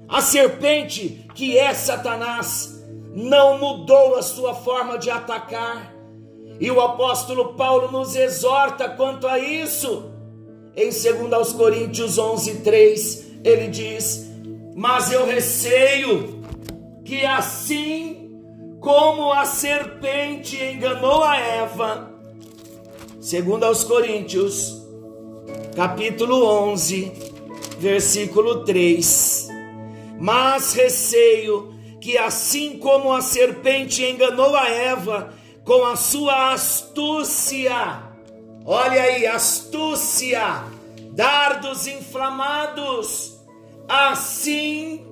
A 0.07 0.21
serpente, 0.21 1.25
que 1.35 1.57
é 1.57 1.73
Satanás, 1.73 2.81
não 3.13 3.57
mudou 3.57 4.15
a 4.15 4.21
sua 4.21 4.53
forma 4.53 4.97
de 4.97 5.09
atacar. 5.09 5.93
E 6.59 6.69
o 6.69 6.79
apóstolo 6.79 7.55
Paulo 7.55 7.91
nos 7.91 8.15
exorta 8.15 8.89
quanto 8.89 9.27
a 9.27 9.39
isso. 9.39 10.11
Em 10.75 10.89
2 10.89 11.53
Coríntios 11.53 12.17
11, 12.17 12.59
3, 12.61 13.31
ele 13.43 13.67
diz: 13.67 14.29
Mas 14.75 15.11
eu 15.11 15.25
receio 15.25 16.41
que 17.03 17.25
assim 17.25 18.31
como 18.79 19.31
a 19.31 19.45
serpente 19.45 20.55
enganou 20.55 21.23
a 21.23 21.37
Eva, 21.37 22.11
segundo 23.19 23.63
aos 23.63 23.83
Coríntios, 23.83 24.80
capítulo 25.75 26.45
11, 26.45 27.11
versículo 27.79 28.63
3. 28.65 29.47
Mas 30.19 30.73
receio 30.73 31.73
que 31.99 32.17
assim 32.17 32.77
como 32.77 33.13
a 33.13 33.21
serpente 33.21 34.03
enganou 34.03 34.55
a 34.55 34.69
Eva 34.69 35.33
com 35.63 35.85
a 35.85 35.95
sua 35.95 36.53
astúcia, 36.53 38.03
olha 38.65 39.01
aí, 39.01 39.27
astúcia, 39.27 40.63
dardos 41.13 41.87
inflamados, 41.87 43.39
assim 43.87 45.05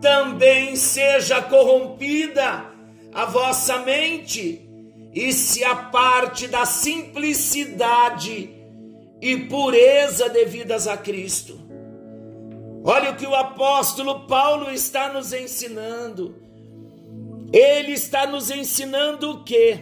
também 0.00 0.74
seja 0.76 1.42
corrompida 1.42 2.64
a 3.12 3.24
vossa 3.26 3.78
mente 3.78 4.68
e 5.14 5.32
se 5.32 5.62
aparte 5.62 6.48
da 6.48 6.64
simplicidade 6.64 8.61
e 9.22 9.36
pureza 9.36 10.28
devidas 10.28 10.88
a 10.88 10.96
Cristo. 10.96 11.56
Olha 12.84 13.12
o 13.12 13.16
que 13.16 13.24
o 13.24 13.36
apóstolo 13.36 14.26
Paulo 14.26 14.68
está 14.68 15.12
nos 15.12 15.32
ensinando. 15.32 16.34
Ele 17.52 17.92
está 17.92 18.26
nos 18.26 18.50
ensinando 18.50 19.30
o 19.30 19.44
que? 19.44 19.78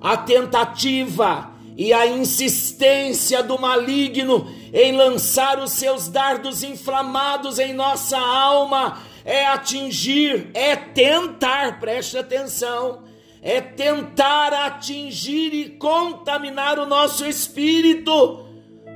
A 0.00 0.16
tentativa 0.16 1.50
e 1.76 1.92
a 1.92 2.06
insistência 2.06 3.42
do 3.42 3.58
maligno 3.58 4.50
em 4.72 4.92
lançar 4.92 5.58
os 5.58 5.72
seus 5.72 6.08
dardos 6.08 6.62
inflamados 6.62 7.58
em 7.58 7.74
nossa 7.74 8.18
alma 8.18 9.02
é 9.22 9.44
atingir, 9.46 10.50
é 10.54 10.74
tentar, 10.74 11.78
preste 11.78 12.16
atenção, 12.16 13.02
é 13.42 13.60
tentar 13.60 14.52
atingir 14.52 15.54
e 15.54 15.70
contaminar 15.70 16.78
o 16.78 16.86
nosso 16.86 17.26
espírito 17.26 18.46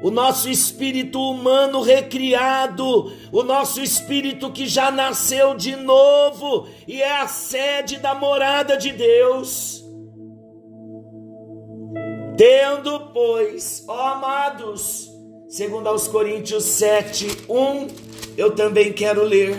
o 0.04 0.10
nosso 0.10 0.50
espírito 0.50 1.18
humano 1.18 1.80
recriado, 1.80 3.10
o 3.32 3.42
nosso 3.42 3.80
espírito 3.80 4.52
que 4.52 4.66
já 4.66 4.90
nasceu 4.90 5.54
de 5.54 5.74
novo 5.76 6.68
e 6.86 7.00
é 7.00 7.22
a 7.22 7.26
sede 7.26 7.96
da 7.96 8.14
morada 8.14 8.76
de 8.76 8.92
Deus. 8.92 9.82
Tendo, 12.36 13.00
pois, 13.14 13.82
ó 13.88 14.08
amados, 14.08 15.08
segundo 15.48 15.86
aos 15.86 16.06
Coríntios 16.06 16.64
7, 16.64 17.46
1, 17.48 17.86
eu 18.36 18.54
também 18.54 18.92
quero 18.92 19.22
ler. 19.24 19.56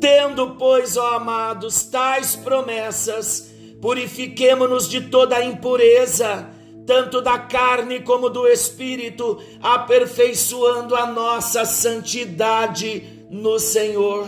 Tendo, 0.00 0.56
pois, 0.56 0.96
ó 0.96 1.16
amados, 1.16 1.84
tais 1.84 2.34
promessas, 2.34 3.52
purifiquemo-nos 3.82 4.88
de 4.88 5.02
toda 5.02 5.36
a 5.36 5.44
impureza, 5.44 6.48
tanto 6.86 7.20
da 7.20 7.38
carne 7.38 8.00
como 8.00 8.30
do 8.30 8.48
espírito, 8.48 9.38
aperfeiçoando 9.62 10.96
a 10.96 11.06
nossa 11.06 11.64
santidade 11.64 13.26
no 13.30 13.58
Senhor. 13.58 14.26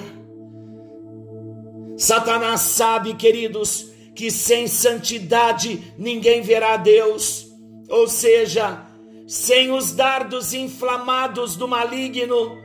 Satanás 1.96 2.60
sabe, 2.60 3.14
queridos, 3.14 3.90
que 4.14 4.30
sem 4.30 4.66
santidade 4.66 5.94
ninguém 5.96 6.42
verá 6.42 6.76
Deus, 6.76 7.46
ou 7.88 8.06
seja, 8.06 8.86
sem 9.26 9.70
os 9.70 9.92
dardos 9.92 10.52
inflamados 10.52 11.56
do 11.56 11.66
maligno, 11.66 12.61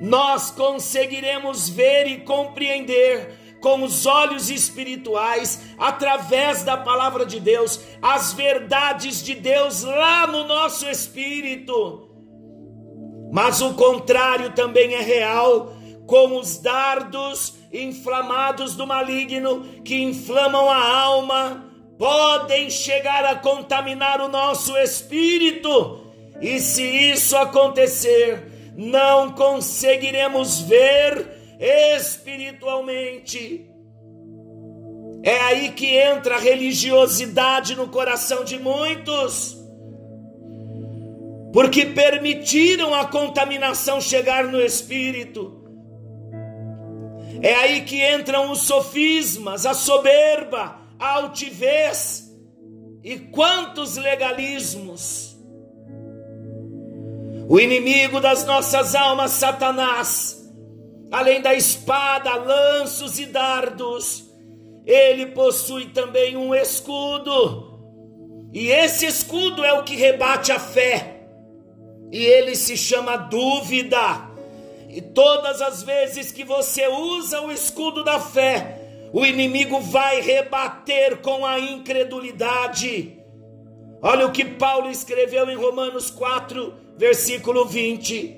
nós 0.00 0.50
conseguiremos 0.50 1.68
ver 1.68 2.06
e 2.06 2.20
compreender 2.20 3.46
com 3.60 3.82
os 3.82 4.06
olhos 4.06 4.50
espirituais, 4.50 5.60
através 5.78 6.62
da 6.62 6.76
palavra 6.76 7.24
de 7.26 7.40
Deus, 7.40 7.80
as 8.00 8.32
verdades 8.32 9.24
de 9.24 9.34
Deus 9.34 9.82
lá 9.82 10.26
no 10.26 10.44
nosso 10.44 10.88
espírito. 10.88 12.08
Mas 13.32 13.60
o 13.60 13.74
contrário 13.74 14.52
também 14.52 14.94
é 14.94 15.00
real, 15.00 15.72
com 16.06 16.38
os 16.38 16.58
dardos 16.58 17.54
inflamados 17.72 18.76
do 18.76 18.86
maligno 18.86 19.64
que 19.84 20.00
inflamam 20.00 20.70
a 20.70 21.00
alma, 21.00 21.64
podem 21.98 22.70
chegar 22.70 23.24
a 23.24 23.34
contaminar 23.34 24.20
o 24.20 24.28
nosso 24.28 24.76
espírito. 24.76 26.04
E 26.40 26.60
se 26.60 26.82
isso 26.82 27.36
acontecer, 27.36 28.55
não 28.76 29.32
conseguiremos 29.32 30.60
ver 30.60 31.26
espiritualmente. 31.58 33.68
É 35.22 35.40
aí 35.40 35.72
que 35.72 35.96
entra 35.96 36.36
a 36.36 36.38
religiosidade 36.38 37.74
no 37.74 37.88
coração 37.88 38.44
de 38.44 38.58
muitos, 38.58 39.56
porque 41.52 41.86
permitiram 41.86 42.94
a 42.94 43.06
contaminação 43.06 44.00
chegar 44.00 44.44
no 44.44 44.60
espírito. 44.60 45.64
É 47.42 47.54
aí 47.54 47.82
que 47.82 48.00
entram 48.14 48.50
os 48.50 48.62
sofismas, 48.62 49.66
a 49.66 49.74
soberba, 49.74 50.80
a 50.98 51.14
altivez 51.14 52.30
e 53.02 53.18
quantos 53.18 53.96
legalismos. 53.96 55.25
O 57.48 57.60
inimigo 57.60 58.20
das 58.20 58.44
nossas 58.44 58.94
almas, 58.96 59.30
Satanás, 59.30 60.44
além 61.12 61.40
da 61.40 61.54
espada, 61.54 62.34
lanços 62.34 63.20
e 63.20 63.26
dardos, 63.26 64.24
ele 64.84 65.26
possui 65.26 65.86
também 65.86 66.36
um 66.36 66.52
escudo. 66.52 67.76
E 68.52 68.68
esse 68.68 69.06
escudo 69.06 69.64
é 69.64 69.72
o 69.74 69.84
que 69.84 69.94
rebate 69.94 70.50
a 70.50 70.58
fé. 70.58 71.28
E 72.10 72.24
ele 72.24 72.56
se 72.56 72.76
chama 72.76 73.16
dúvida. 73.16 73.98
E 74.88 75.00
todas 75.00 75.62
as 75.62 75.84
vezes 75.84 76.32
que 76.32 76.42
você 76.42 76.88
usa 76.88 77.40
o 77.42 77.52
escudo 77.52 78.02
da 78.02 78.18
fé, 78.18 79.08
o 79.12 79.24
inimigo 79.24 79.80
vai 79.80 80.20
rebater 80.20 81.18
com 81.18 81.46
a 81.46 81.60
incredulidade. 81.60 83.18
Olha 84.02 84.26
o 84.26 84.32
que 84.32 84.44
Paulo 84.44 84.90
escreveu 84.90 85.48
em 85.48 85.56
Romanos 85.56 86.10
4, 86.10 86.85
versículo 86.96 87.64
20. 87.64 88.36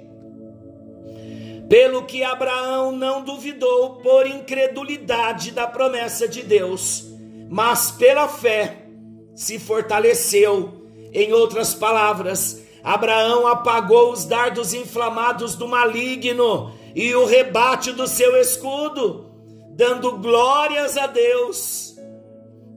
Pelo 1.68 2.04
que 2.04 2.24
Abraão 2.24 2.92
não 2.92 3.22
duvidou 3.22 3.96
por 3.96 4.26
incredulidade 4.26 5.50
da 5.50 5.66
promessa 5.66 6.26
de 6.26 6.42
Deus, 6.42 7.06
mas 7.48 7.90
pela 7.90 8.26
fé 8.26 8.86
se 9.34 9.58
fortaleceu. 9.58 10.74
Em 11.12 11.32
outras 11.32 11.74
palavras, 11.74 12.62
Abraão 12.82 13.46
apagou 13.46 14.12
os 14.12 14.24
dardos 14.24 14.74
inflamados 14.74 15.54
do 15.54 15.66
maligno 15.68 16.72
e 16.94 17.14
o 17.14 17.24
rebate 17.24 17.92
do 17.92 18.06
seu 18.06 18.36
escudo. 18.36 19.26
dando 19.70 20.18
glórias 20.18 20.96
a 20.96 21.06
Deus, 21.06 21.94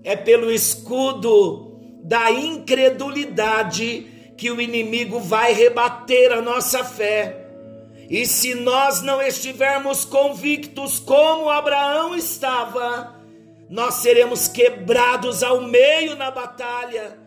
é 0.03 0.15
pelo 0.15 0.51
escudo 0.51 1.71
da 2.03 2.29
incredulidade 2.29 4.10
que 4.41 4.49
o 4.49 4.59
inimigo 4.59 5.19
vai 5.19 5.53
rebater 5.53 6.31
a 6.31 6.41
nossa 6.41 6.83
fé. 6.83 7.45
E 8.09 8.25
se 8.25 8.55
nós 8.55 9.03
não 9.03 9.21
estivermos 9.21 10.03
convictos 10.03 10.97
como 10.97 11.47
Abraão 11.47 12.15
estava, 12.15 13.21
nós 13.69 13.93
seremos 14.01 14.47
quebrados 14.47 15.43
ao 15.43 15.61
meio 15.61 16.15
na 16.15 16.31
batalha. 16.31 17.19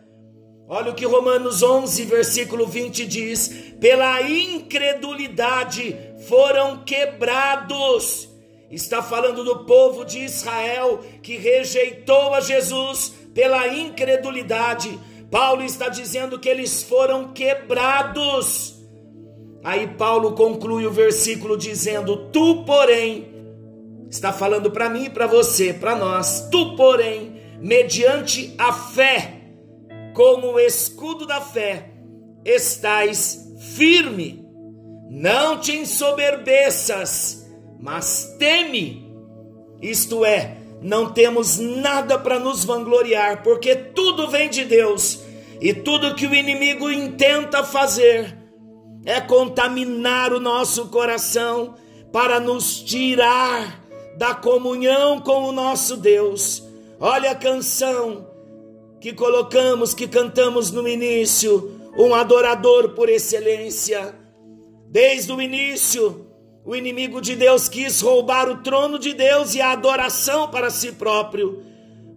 Olha 0.66 0.90
o 0.90 0.94
que 0.96 1.06
Romanos 1.06 1.62
11, 1.62 2.02
versículo 2.02 2.66
20 2.66 3.06
diz: 3.06 3.74
pela 3.80 4.20
incredulidade 4.22 5.96
foram 6.26 6.82
quebrados. 6.82 8.28
Está 8.72 9.00
falando 9.00 9.44
do 9.44 9.64
povo 9.66 10.04
de 10.04 10.18
Israel 10.18 10.98
que 11.22 11.36
rejeitou 11.36 12.34
a 12.34 12.40
Jesus 12.40 13.14
pela 13.32 13.68
incredulidade. 13.68 14.98
Paulo 15.34 15.64
está 15.64 15.88
dizendo 15.88 16.38
que 16.38 16.48
eles 16.48 16.84
foram 16.84 17.32
quebrados. 17.32 18.76
Aí 19.64 19.88
Paulo 19.88 20.34
conclui 20.34 20.86
o 20.86 20.92
versículo 20.92 21.56
dizendo: 21.56 22.30
Tu, 22.30 22.62
porém, 22.64 23.34
está 24.08 24.32
falando 24.32 24.70
para 24.70 24.88
mim 24.88 25.06
e 25.06 25.10
para 25.10 25.26
você, 25.26 25.74
para 25.74 25.96
nós, 25.96 26.48
tu, 26.52 26.76
porém, 26.76 27.34
mediante 27.58 28.54
a 28.56 28.72
fé, 28.72 29.40
com 30.14 30.52
o 30.52 30.60
escudo 30.60 31.26
da 31.26 31.40
fé, 31.40 31.90
estais 32.44 33.56
firme. 33.74 34.46
Não 35.10 35.58
te 35.58 35.76
ensoberbeças, 35.76 37.44
mas 37.80 38.36
teme. 38.38 39.12
Isto 39.82 40.24
é, 40.24 40.58
não 40.80 41.12
temos 41.12 41.58
nada 41.58 42.16
para 42.20 42.38
nos 42.38 42.64
vangloriar, 42.64 43.42
porque 43.42 43.74
tudo 43.74 44.30
vem 44.30 44.48
de 44.48 44.64
Deus 44.64 45.23
e 45.64 45.72
tudo 45.72 46.14
que 46.14 46.26
o 46.26 46.34
inimigo 46.34 46.90
intenta 46.90 47.64
fazer 47.64 48.36
é 49.02 49.18
contaminar 49.18 50.30
o 50.34 50.38
nosso 50.38 50.88
coração 50.88 51.74
para 52.12 52.38
nos 52.38 52.82
tirar 52.82 53.82
da 54.18 54.34
comunhão 54.34 55.18
com 55.22 55.44
o 55.44 55.52
nosso 55.52 55.96
Deus. 55.96 56.62
Olha 57.00 57.30
a 57.30 57.34
canção 57.34 58.28
que 59.00 59.14
colocamos, 59.14 59.94
que 59.94 60.06
cantamos 60.06 60.70
no 60.70 60.86
início, 60.86 61.80
um 61.96 62.14
adorador 62.14 62.90
por 62.90 63.08
excelência. 63.08 64.14
Desde 64.90 65.32
o 65.32 65.40
início, 65.40 66.26
o 66.62 66.76
inimigo 66.76 67.22
de 67.22 67.34
Deus 67.34 67.70
quis 67.70 68.02
roubar 68.02 68.50
o 68.50 68.58
trono 68.58 68.98
de 68.98 69.14
Deus 69.14 69.54
e 69.54 69.62
a 69.62 69.72
adoração 69.72 70.46
para 70.50 70.68
si 70.68 70.92
próprio. 70.92 71.62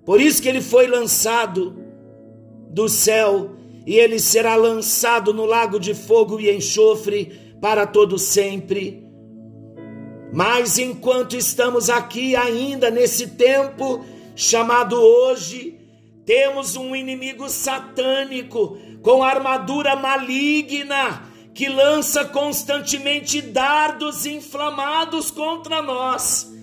Por 0.05 0.19
isso 0.19 0.41
que 0.41 0.49
ele 0.49 0.61
foi 0.61 0.85
lançado 0.85 1.76
do 2.69 2.87
céu 2.89 3.51
e 3.85 3.95
ele 3.95 4.19
será 4.19 4.55
lançado 4.55 5.33
no 5.33 5.45
lago 5.45 5.79
de 5.79 5.93
fogo 5.93 6.39
e 6.39 6.53
enxofre 6.53 7.55
para 7.61 7.87
todo 7.87 8.19
sempre. 8.19 9.03
Mas 10.33 10.77
enquanto 10.77 11.37
estamos 11.37 11.89
aqui 11.89 12.35
ainda 12.35 12.91
nesse 12.91 13.27
tempo 13.27 14.03
chamado 14.35 14.95
hoje, 14.95 15.79
temos 16.25 16.75
um 16.75 16.93
inimigo 16.93 17.49
satânico 17.49 18.77
com 19.01 19.23
armadura 19.23 19.95
maligna 19.95 21.23
que 21.53 21.69
lança 21.69 22.25
constantemente 22.25 23.41
dardos 23.41 24.25
inflamados 24.25 25.31
contra 25.31 25.81
nós. 25.81 26.53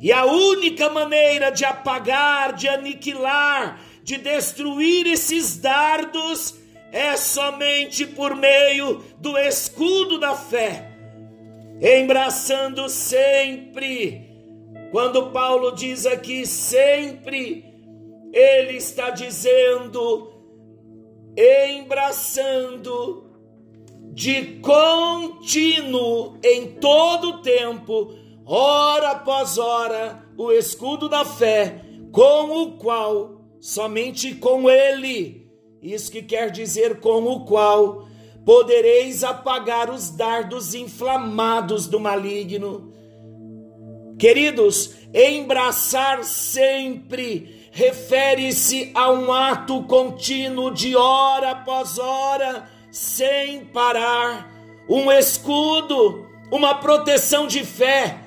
E 0.00 0.12
a 0.12 0.24
única 0.24 0.90
maneira 0.90 1.50
de 1.50 1.64
apagar, 1.64 2.52
de 2.54 2.68
aniquilar, 2.68 3.80
de 4.02 4.18
destruir 4.18 5.06
esses 5.06 5.56
dardos 5.56 6.54
é 6.90 7.16
somente 7.16 8.06
por 8.06 8.36
meio 8.36 9.02
do 9.18 9.38
escudo 9.38 10.18
da 10.18 10.34
fé, 10.34 10.90
embraçando 11.80 12.88
sempre. 12.88 14.30
Quando 14.90 15.30
Paulo 15.30 15.74
diz 15.74 16.04
aqui 16.04 16.44
sempre, 16.44 17.64
ele 18.32 18.76
está 18.76 19.08
dizendo, 19.10 20.30
embraçando 21.34 23.30
de 24.12 24.58
contínuo 24.60 26.38
em 26.44 26.72
todo 26.72 27.28
o 27.30 27.42
tempo, 27.42 28.12
hora 28.44 29.12
após 29.12 29.56
hora, 29.56 30.22
o 30.36 30.52
escudo 30.52 31.08
da 31.08 31.24
fé, 31.24 31.82
com 32.12 32.62
o 32.62 32.72
qual, 32.72 33.41
somente 33.62 34.34
com 34.34 34.68
ele, 34.68 35.48
isso 35.80 36.10
que 36.10 36.20
quer 36.20 36.50
dizer 36.50 36.98
com 36.98 37.22
o 37.28 37.44
qual, 37.44 38.08
podereis 38.44 39.22
apagar 39.22 39.88
os 39.88 40.10
dardos 40.10 40.74
inflamados 40.74 41.86
do 41.86 42.00
maligno. 42.00 42.92
Queridos, 44.18 44.96
embraçar 45.14 46.24
sempre 46.24 47.68
refere-se 47.70 48.90
a 48.96 49.12
um 49.12 49.32
ato 49.32 49.84
contínuo 49.84 50.72
de 50.72 50.96
hora 50.96 51.52
após 51.52 51.98
hora 51.98 52.68
sem 52.90 53.64
parar, 53.66 54.52
um 54.88 55.10
escudo, 55.10 56.26
uma 56.50 56.74
proteção 56.74 57.46
de 57.46 57.64
fé 57.64 58.18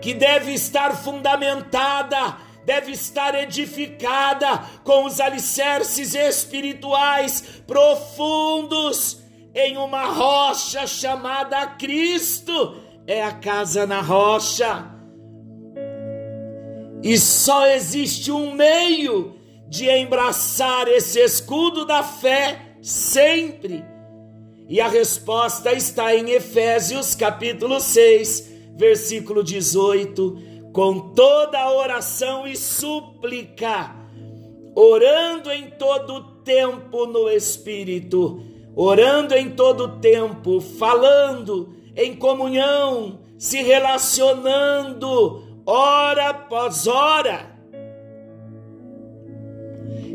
que 0.00 0.14
deve 0.14 0.52
estar 0.52 0.96
fundamentada, 0.96 2.43
deve 2.64 2.92
estar 2.92 3.34
edificada 3.34 4.58
com 4.84 5.04
os 5.04 5.20
alicerces 5.20 6.14
espirituais 6.14 7.62
profundos 7.66 9.20
em 9.54 9.76
uma 9.76 10.04
rocha 10.06 10.86
chamada 10.86 11.66
Cristo. 11.66 12.82
É 13.06 13.22
a 13.22 13.32
casa 13.32 13.86
na 13.86 14.00
rocha. 14.00 14.90
E 17.02 17.18
só 17.18 17.66
existe 17.66 18.32
um 18.32 18.54
meio 18.54 19.38
de 19.68 19.90
embraçar 19.90 20.88
esse 20.88 21.20
escudo 21.20 21.84
da 21.84 22.02
fé 22.02 22.76
sempre 22.80 23.84
e 24.66 24.80
a 24.80 24.88
resposta 24.88 25.72
está 25.72 26.14
em 26.16 26.30
Efésios 26.30 27.14
capítulo 27.14 27.78
6, 27.80 28.50
versículo 28.78 29.44
18, 29.44 30.38
com 30.74 31.14
toda 31.14 31.72
oração 31.72 32.46
e 32.46 32.54
súplica, 32.54 33.96
orando 34.74 35.50
em 35.50 35.70
todo 35.70 36.20
tempo 36.44 37.06
no 37.06 37.30
Espírito, 37.30 38.44
orando 38.76 39.34
em 39.34 39.50
todo 39.50 40.00
tempo, 40.00 40.60
falando 40.60 41.74
em 41.96 42.14
comunhão, 42.14 43.20
se 43.38 43.62
relacionando, 43.62 45.62
hora 45.64 46.28
após 46.28 46.86
hora. 46.86 47.54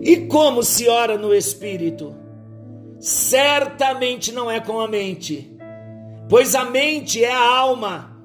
E 0.04 0.28
como 0.28 0.62
se 0.62 0.88
ora 0.88 1.18
no 1.18 1.34
Espírito? 1.34 2.20
certamente 3.00 4.34
não 4.34 4.52
é 4.52 4.60
com 4.60 4.80
a 4.80 4.88
mente, 4.88 5.58
pois 6.28 6.54
a 6.54 6.66
mente 6.66 7.24
é 7.24 7.34
a 7.34 7.58
alma. 7.58 8.19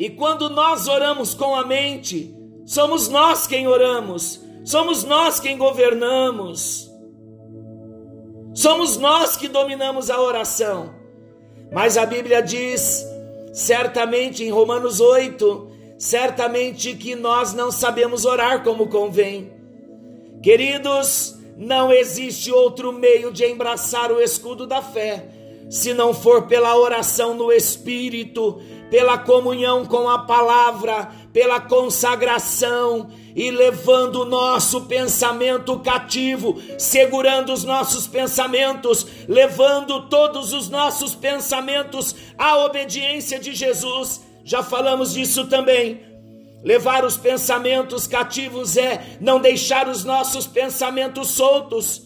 E 0.00 0.08
quando 0.08 0.48
nós 0.48 0.88
oramos 0.88 1.34
com 1.34 1.54
a 1.54 1.62
mente, 1.62 2.34
somos 2.64 3.10
nós 3.10 3.46
quem 3.46 3.68
oramos, 3.68 4.40
somos 4.64 5.04
nós 5.04 5.38
quem 5.38 5.58
governamos, 5.58 6.90
somos 8.54 8.96
nós 8.96 9.36
que 9.36 9.46
dominamos 9.46 10.08
a 10.08 10.18
oração. 10.18 10.94
Mas 11.70 11.98
a 11.98 12.06
Bíblia 12.06 12.40
diz, 12.42 13.04
certamente 13.52 14.42
em 14.42 14.48
Romanos 14.48 15.02
8, 15.02 15.70
certamente 15.98 16.94
que 16.94 17.14
nós 17.14 17.52
não 17.52 17.70
sabemos 17.70 18.24
orar 18.24 18.64
como 18.64 18.88
convém. 18.88 19.52
Queridos, 20.42 21.36
não 21.58 21.92
existe 21.92 22.50
outro 22.50 22.90
meio 22.90 23.30
de 23.30 23.44
embraçar 23.44 24.10
o 24.10 24.18
escudo 24.18 24.66
da 24.66 24.80
fé, 24.80 25.28
se 25.68 25.92
não 25.92 26.14
for 26.14 26.46
pela 26.46 26.74
oração 26.74 27.34
no 27.34 27.52
Espírito, 27.52 28.62
pela 28.90 29.16
comunhão 29.16 29.86
com 29.86 30.08
a 30.08 30.18
palavra, 30.18 31.08
pela 31.32 31.60
consagração 31.60 33.08
e 33.34 33.50
levando 33.50 34.22
o 34.22 34.24
nosso 34.24 34.82
pensamento 34.82 35.78
cativo, 35.78 36.60
segurando 36.76 37.52
os 37.52 37.62
nossos 37.62 38.06
pensamentos, 38.06 39.06
levando 39.28 40.08
todos 40.08 40.52
os 40.52 40.68
nossos 40.68 41.14
pensamentos 41.14 42.14
à 42.36 42.58
obediência 42.58 43.38
de 43.38 43.54
Jesus. 43.54 44.20
Já 44.44 44.62
falamos 44.62 45.12
disso 45.12 45.46
também. 45.46 46.00
Levar 46.62 47.04
os 47.04 47.16
pensamentos 47.16 48.06
cativos 48.06 48.76
é 48.76 49.16
não 49.20 49.40
deixar 49.40 49.88
os 49.88 50.04
nossos 50.04 50.46
pensamentos 50.46 51.30
soltos, 51.30 52.02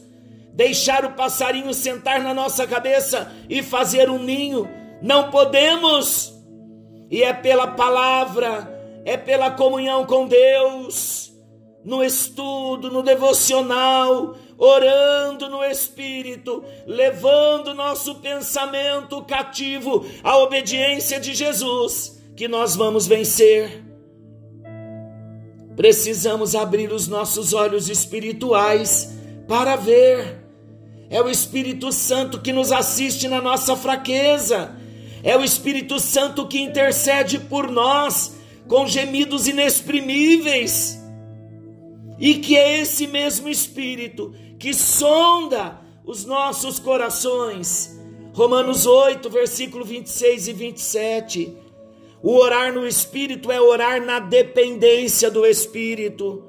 deixar 0.52 1.04
o 1.04 1.12
passarinho 1.12 1.74
sentar 1.74 2.20
na 2.22 2.32
nossa 2.32 2.66
cabeça 2.66 3.32
e 3.48 3.62
fazer 3.62 4.08
um 4.08 4.22
ninho. 4.22 4.68
Não 5.02 5.30
podemos. 5.30 6.33
E 7.14 7.22
é 7.22 7.32
pela 7.32 7.68
palavra, 7.68 8.68
é 9.04 9.16
pela 9.16 9.48
comunhão 9.48 10.04
com 10.04 10.26
Deus, 10.26 11.32
no 11.84 12.02
estudo, 12.02 12.90
no 12.90 13.04
devocional, 13.04 14.36
orando 14.58 15.48
no 15.48 15.62
Espírito, 15.62 16.64
levando 16.84 17.72
nosso 17.72 18.16
pensamento 18.16 19.22
cativo 19.22 20.04
à 20.24 20.38
obediência 20.38 21.20
de 21.20 21.34
Jesus, 21.34 22.20
que 22.34 22.48
nós 22.48 22.74
vamos 22.74 23.06
vencer. 23.06 23.84
Precisamos 25.76 26.56
abrir 26.56 26.92
os 26.92 27.06
nossos 27.06 27.52
olhos 27.52 27.88
espirituais 27.88 29.16
para 29.46 29.76
ver. 29.76 30.44
É 31.08 31.22
o 31.22 31.30
Espírito 31.30 31.92
Santo 31.92 32.40
que 32.40 32.52
nos 32.52 32.72
assiste 32.72 33.28
na 33.28 33.40
nossa 33.40 33.76
fraqueza. 33.76 34.82
É 35.24 35.34
o 35.38 35.42
Espírito 35.42 35.98
Santo 35.98 36.46
que 36.46 36.60
intercede 36.60 37.38
por 37.38 37.70
nós 37.70 38.36
com 38.68 38.86
gemidos 38.86 39.48
inexprimíveis. 39.48 41.02
E 42.20 42.34
que 42.34 42.58
é 42.58 42.80
esse 42.80 43.06
mesmo 43.06 43.48
Espírito 43.48 44.34
que 44.58 44.74
sonda 44.74 45.80
os 46.04 46.26
nossos 46.26 46.78
corações. 46.78 47.98
Romanos 48.34 48.84
8, 48.84 49.30
versículo 49.30 49.82
26 49.82 50.48
e 50.48 50.52
27. 50.52 51.56
O 52.22 52.36
orar 52.36 52.72
no 52.74 52.86
Espírito 52.86 53.50
é 53.50 53.58
orar 53.58 54.04
na 54.04 54.18
dependência 54.18 55.30
do 55.30 55.46
Espírito. 55.46 56.44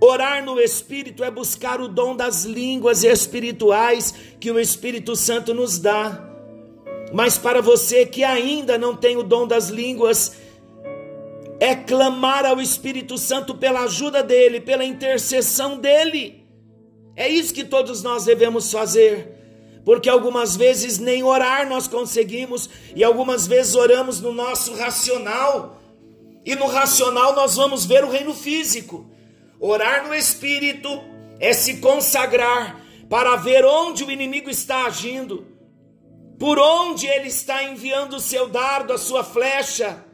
Orar 0.00 0.44
no 0.44 0.60
Espírito 0.60 1.24
é 1.24 1.30
buscar 1.30 1.80
o 1.80 1.88
dom 1.88 2.14
das 2.14 2.44
línguas 2.44 3.04
espirituais 3.04 4.14
que 4.38 4.50
o 4.50 4.60
Espírito 4.60 5.16
Santo 5.16 5.54
nos 5.54 5.78
dá. 5.78 6.27
Mas 7.12 7.38
para 7.38 7.60
você 7.60 8.04
que 8.04 8.22
ainda 8.22 8.76
não 8.76 8.94
tem 8.94 9.16
o 9.16 9.22
dom 9.22 9.46
das 9.46 9.68
línguas, 9.68 10.36
é 11.58 11.74
clamar 11.74 12.44
ao 12.44 12.60
Espírito 12.60 13.16
Santo 13.16 13.54
pela 13.54 13.80
ajuda 13.80 14.22
dele, 14.22 14.60
pela 14.60 14.84
intercessão 14.84 15.78
dele. 15.78 16.44
É 17.16 17.28
isso 17.28 17.54
que 17.54 17.64
todos 17.64 18.02
nós 18.02 18.24
devemos 18.24 18.70
fazer 18.70 19.38
porque 19.88 20.10
algumas 20.10 20.54
vezes 20.54 20.98
nem 20.98 21.22
orar 21.22 21.66
nós 21.66 21.88
conseguimos 21.88 22.68
e 22.94 23.02
algumas 23.02 23.46
vezes 23.46 23.74
oramos 23.74 24.20
no 24.20 24.34
nosso 24.34 24.74
racional. 24.74 25.80
E 26.44 26.54
no 26.54 26.66
racional 26.66 27.34
nós 27.34 27.56
vamos 27.56 27.86
ver 27.86 28.04
o 28.04 28.10
reino 28.10 28.34
físico. 28.34 29.10
Orar 29.58 30.06
no 30.06 30.14
espírito 30.14 30.90
é 31.40 31.54
se 31.54 31.78
consagrar 31.78 32.78
para 33.08 33.36
ver 33.36 33.64
onde 33.64 34.04
o 34.04 34.10
inimigo 34.10 34.50
está 34.50 34.84
agindo, 34.84 35.46
por 36.38 36.58
onde 36.58 37.06
ele 37.06 37.28
está 37.28 37.64
enviando 37.64 38.16
o 38.16 38.20
seu 38.20 38.48
dardo, 38.48 38.92
a 38.92 38.98
sua 38.98 39.24
flecha. 39.24 40.04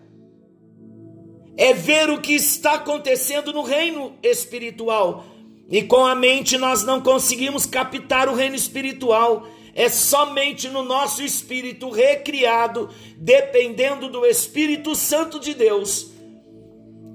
É 1.57 1.73
ver 1.73 2.11
o 2.11 2.21
que 2.21 2.35
está 2.35 2.75
acontecendo 2.75 3.53
no 3.53 3.63
reino 3.63 4.17
espiritual. 4.23 5.25
E 5.69 5.83
com 5.83 6.05
a 6.05 6.15
mente 6.15 6.59
nós 6.59 6.83
não 6.83 7.01
conseguimos 7.01 7.67
captar 7.67 8.29
o 8.29 8.35
reino 8.35 8.57
espiritual. 8.57 9.47
É 9.75 9.89
somente 9.89 10.69
no 10.69 10.83
nosso 10.83 11.23
espírito 11.23 11.91
recriado, 11.91 12.89
dependendo 13.19 14.09
do 14.09 14.25
Espírito 14.25 14.95
Santo 14.95 15.41
de 15.41 15.53
Deus, 15.53 16.13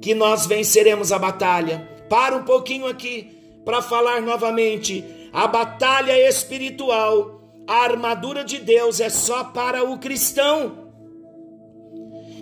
que 0.01 0.13
nós 0.13 0.45
venceremos 0.45 1.11
a 1.11 1.17
batalha. 1.17 1.89
Para 2.09 2.35
um 2.35 2.43
pouquinho 2.43 2.85
aqui 2.85 3.31
para 3.63 3.81
falar 3.81 4.21
novamente. 4.21 5.03
A 5.31 5.47
batalha 5.47 6.27
espiritual, 6.27 7.38
a 7.69 7.83
armadura 7.83 8.43
de 8.43 8.59
Deus 8.59 8.99
é 8.99 9.09
só 9.09 9.45
para 9.45 9.83
o 9.83 9.97
cristão. 9.97 10.91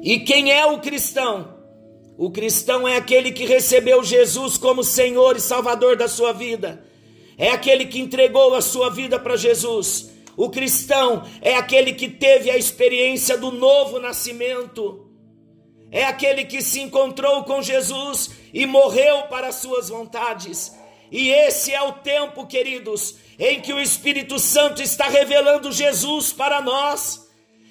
E 0.02 0.20
quem 0.22 0.52
é 0.52 0.66
o 0.66 0.80
cristão? 0.80 1.56
O 2.18 2.32
cristão 2.32 2.88
é 2.88 2.96
aquele 2.96 3.32
que 3.32 3.46
recebeu 3.46 4.04
Jesus 4.04 4.58
como 4.58 4.84
Senhor 4.84 5.36
e 5.36 5.42
Salvador 5.42 5.96
da 5.96 6.08
sua 6.08 6.34
vida 6.34 6.88
é 7.38 7.52
aquele 7.52 7.86
que 7.86 8.00
entregou 8.00 8.56
a 8.56 8.62
sua 8.62 8.90
vida 8.90 9.20
para 9.20 9.38
Jesus. 9.38 10.10
O 10.36 10.50
cristão 10.50 11.24
é 11.42 11.56
aquele 11.56 11.94
que 11.94 12.10
teve 12.10 12.50
a 12.50 12.58
experiência 12.58 13.38
do 13.38 13.52
novo 13.52 14.00
nascimento. 14.00 15.08
É 15.92 16.04
aquele 16.04 16.46
que 16.46 16.62
se 16.62 16.82
encontrou 16.82 17.44
com 17.44 17.62
Jesus 17.62 18.32
e 18.54 18.66
morreu 18.66 19.24
para 19.24 19.48
as 19.48 19.56
suas 19.56 19.90
vontades. 19.90 20.76
E 21.12 21.30
esse 21.30 21.72
é 21.72 21.82
o 21.82 21.94
tempo, 21.94 22.46
queridos, 22.46 23.16
em 23.40 23.62
que 23.62 23.74
o 23.74 23.80
Espírito 23.80 24.40
Santo 24.40 24.82
está 24.82 25.08
revelando 25.08 25.72
Jesus 25.72 26.34
para 26.34 26.62
nós. 26.62 27.28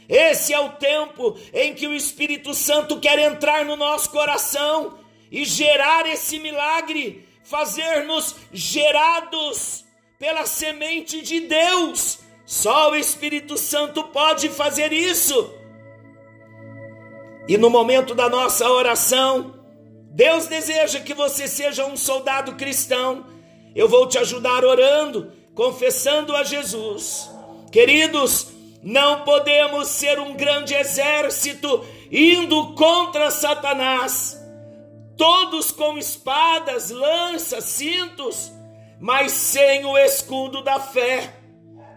Esse 0.09 0.52
é 0.52 0.61
o 0.61 0.70
tempo 0.70 1.37
em 1.52 1.74
que 1.74 1.87
o 1.87 1.94
Espírito 1.94 2.55
Santo 2.55 3.00
quer 3.00 3.18
entrar 3.18 3.64
no 3.64 3.74
nosso 3.74 4.11
coração 4.11 4.98
e 5.31 5.44
gerar 5.44 6.07
esse 6.07 6.38
milagre 6.38 7.26
fazer-nos 7.42 8.37
gerados 8.52 9.85
pela 10.18 10.46
semente 10.46 11.22
de 11.22 11.40
Deus. 11.40 12.18
Só 12.44 12.90
o 12.90 12.96
Espírito 12.96 13.57
Santo 13.57 14.05
pode 14.05 14.48
fazer 14.48 14.92
isso. 14.92 15.52
E 17.48 17.57
no 17.57 17.70
momento 17.70 18.14
da 18.14 18.29
nossa 18.29 18.68
oração, 18.68 19.55
Deus 20.11 20.46
deseja 20.46 21.00
que 21.00 21.14
você 21.14 21.46
seja 21.46 21.87
um 21.87 21.96
soldado 21.96 22.55
cristão. 22.55 23.26
Eu 23.74 23.88
vou 23.88 24.09
te 24.09 24.18
ajudar 24.18 24.64
orando, 24.64 25.33
confessando 25.57 26.37
a 26.37 26.45
Jesus. 26.45 27.29
Queridos, 27.73 28.47
não 28.81 29.25
podemos 29.25 29.88
ser 29.88 30.21
um 30.21 30.35
grande 30.35 30.73
exército 30.75 31.85
indo 32.12 32.75
contra 32.75 33.33
Satanás 33.33 34.47
todos 35.16 35.71
com 35.71 35.97
espadas, 35.97 36.90
lanças, 36.90 37.64
cintos, 37.64 38.53
mas 39.01 39.33
sem 39.33 39.85
o 39.85 39.97
escudo 39.97 40.62
da 40.62 40.79
fé. 40.79 41.35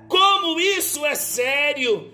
Como 0.07 0.59
isso 0.59 1.05
é 1.05 1.15
sério? 1.15 2.13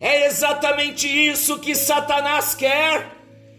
É 0.00 0.26
exatamente 0.26 1.08
isso 1.08 1.58
que 1.58 1.74
Satanás 1.74 2.54
quer. 2.54 3.12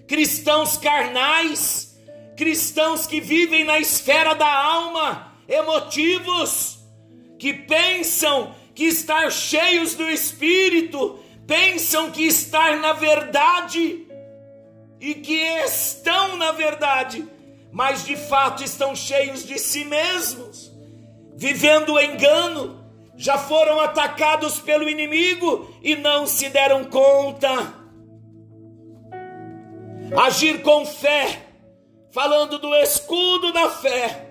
Cristãos 0.07 0.77
carnais, 0.77 1.97
cristãos 2.37 3.05
que 3.05 3.19
vivem 3.19 3.63
na 3.63 3.79
esfera 3.79 4.33
da 4.33 4.47
alma, 4.47 5.35
emotivos, 5.47 6.74
que 7.37 7.53
pensam 7.53 8.53
que 8.73 8.85
estar 8.85 9.31
cheios 9.31 9.95
do 9.95 10.09
espírito, 10.09 11.19
pensam 11.47 12.11
que 12.11 12.23
estar 12.23 12.77
na 12.77 12.93
verdade 12.93 14.05
e 14.99 15.13
que 15.15 15.39
estão 15.65 16.35
na 16.37 16.51
verdade, 16.51 17.27
mas 17.71 18.05
de 18.05 18.15
fato 18.15 18.63
estão 18.63 18.95
cheios 18.95 19.45
de 19.45 19.59
si 19.59 19.85
mesmos, 19.85 20.71
vivendo 21.35 21.93
o 21.93 22.01
engano, 22.01 22.83
já 23.15 23.37
foram 23.37 23.79
atacados 23.79 24.59
pelo 24.59 24.89
inimigo 24.89 25.73
e 25.81 25.95
não 25.95 26.27
se 26.27 26.49
deram 26.49 26.83
conta. 26.85 27.85
Agir 30.25 30.61
com 30.61 30.85
fé, 30.85 31.45
falando 32.11 32.59
do 32.59 32.73
escudo 32.75 33.51
da 33.51 33.69
fé, 33.69 34.24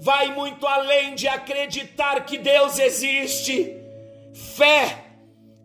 vai 0.00 0.34
muito 0.34 0.66
além 0.66 1.14
de 1.14 1.28
acreditar 1.28 2.24
que 2.24 2.38
Deus 2.38 2.78
existe. 2.78 3.76
Fé 4.56 5.04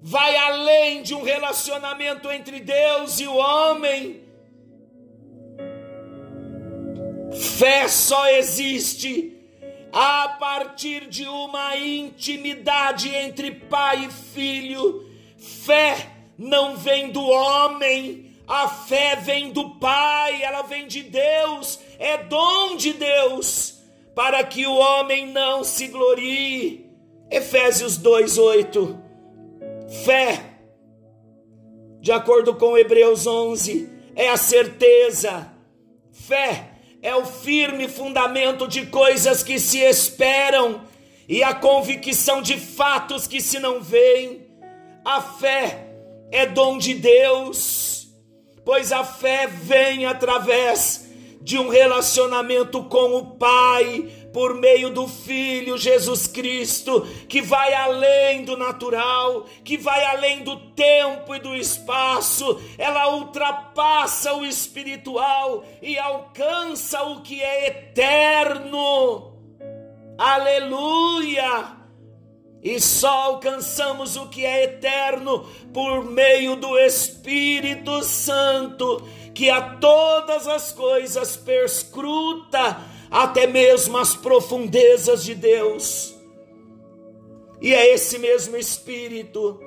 vai 0.01 0.35
além 0.35 1.01
de 1.01 1.15
um 1.15 1.23
relacionamento 1.23 2.29
entre 2.31 2.59
Deus 2.59 3.19
e 3.19 3.27
o 3.27 3.35
homem 3.35 4.25
Fé 7.35 7.87
só 7.89 8.29
existe 8.29 9.33
a 9.91 10.29
partir 10.39 11.07
de 11.07 11.27
uma 11.27 11.75
intimidade 11.75 13.13
entre 13.13 13.51
pai 13.51 14.05
e 14.05 14.11
filho. 14.11 15.09
Fé 15.37 16.09
não 16.37 16.77
vem 16.77 17.11
do 17.11 17.21
homem, 17.21 18.31
a 18.47 18.69
fé 18.69 19.17
vem 19.17 19.51
do 19.51 19.71
Pai, 19.71 20.41
ela 20.43 20.61
vem 20.63 20.87
de 20.87 21.03
Deus, 21.03 21.79
é 21.99 22.17
dom 22.17 22.75
de 22.75 22.93
Deus, 22.93 23.74
para 24.15 24.41
que 24.45 24.65
o 24.65 24.73
homem 24.73 25.27
não 25.27 25.63
se 25.63 25.87
glorie. 25.87 26.89
Efésios 27.29 27.97
2:8. 27.97 28.97
Fé, 30.05 30.41
de 31.99 32.11
acordo 32.11 32.55
com 32.55 32.77
Hebreus 32.77 33.27
11, 33.27 33.89
é 34.15 34.29
a 34.29 34.37
certeza. 34.37 35.51
Fé 36.11 36.71
é 37.01 37.13
o 37.13 37.25
firme 37.25 37.87
fundamento 37.87 38.67
de 38.67 38.85
coisas 38.87 39.43
que 39.43 39.59
se 39.59 39.79
esperam 39.79 40.81
e 41.27 41.43
a 41.43 41.53
convicção 41.53 42.41
de 42.41 42.57
fatos 42.57 43.27
que 43.27 43.41
se 43.41 43.59
não 43.59 43.81
veem. 43.81 44.47
A 45.03 45.21
fé 45.21 45.87
é 46.31 46.45
dom 46.45 46.77
de 46.77 46.93
Deus, 46.93 48.07
pois 48.63 48.91
a 48.91 49.03
fé 49.03 49.45
vem 49.45 50.05
através 50.05 51.04
de 51.45 51.59
um 51.59 51.69
relacionamento 51.69 52.83
com 52.85 53.15
o 53.15 53.37
Pai, 53.37 54.09
por 54.33 54.55
meio 54.55 54.89
do 54.89 55.07
Filho 55.07 55.77
Jesus 55.77 56.25
Cristo, 56.25 57.07
que 57.29 57.39
vai 57.39 57.71
além 57.73 58.43
do 58.43 58.57
natural, 58.57 59.45
que 59.63 59.77
vai 59.77 60.03
além 60.05 60.43
do 60.43 60.57
tempo 60.71 61.35
e 61.35 61.39
do 61.39 61.55
espaço, 61.55 62.59
ela 62.79 63.15
ultrapassa 63.15 64.33
o 64.33 64.43
espiritual 64.43 65.63
e 65.83 65.99
alcança 65.99 67.03
o 67.03 67.21
que 67.21 67.41
é 67.41 67.67
eterno. 67.67 69.35
Aleluia! 70.17 71.75
E 72.65 72.81
só 72.81 73.25
alcançamos 73.25 74.15
o 74.15 74.27
que 74.27 74.43
é 74.43 74.63
eterno 74.63 75.47
por 75.71 76.03
meio 76.03 76.55
do 76.55 76.79
Espírito 76.79 78.03
Santo, 78.03 79.07
que 79.35 79.49
a 79.49 79.61
todas 79.75 80.47
as 80.47 80.71
coisas 80.71 81.35
perscruta 81.35 82.79
até 83.11 83.45
mesmo 83.45 83.97
as 83.97 84.15
profundezas 84.15 85.23
de 85.23 85.35
Deus. 85.35 86.15
E 87.61 87.73
é 87.73 87.93
esse 87.93 88.17
mesmo 88.17 88.55
Espírito 88.55 89.59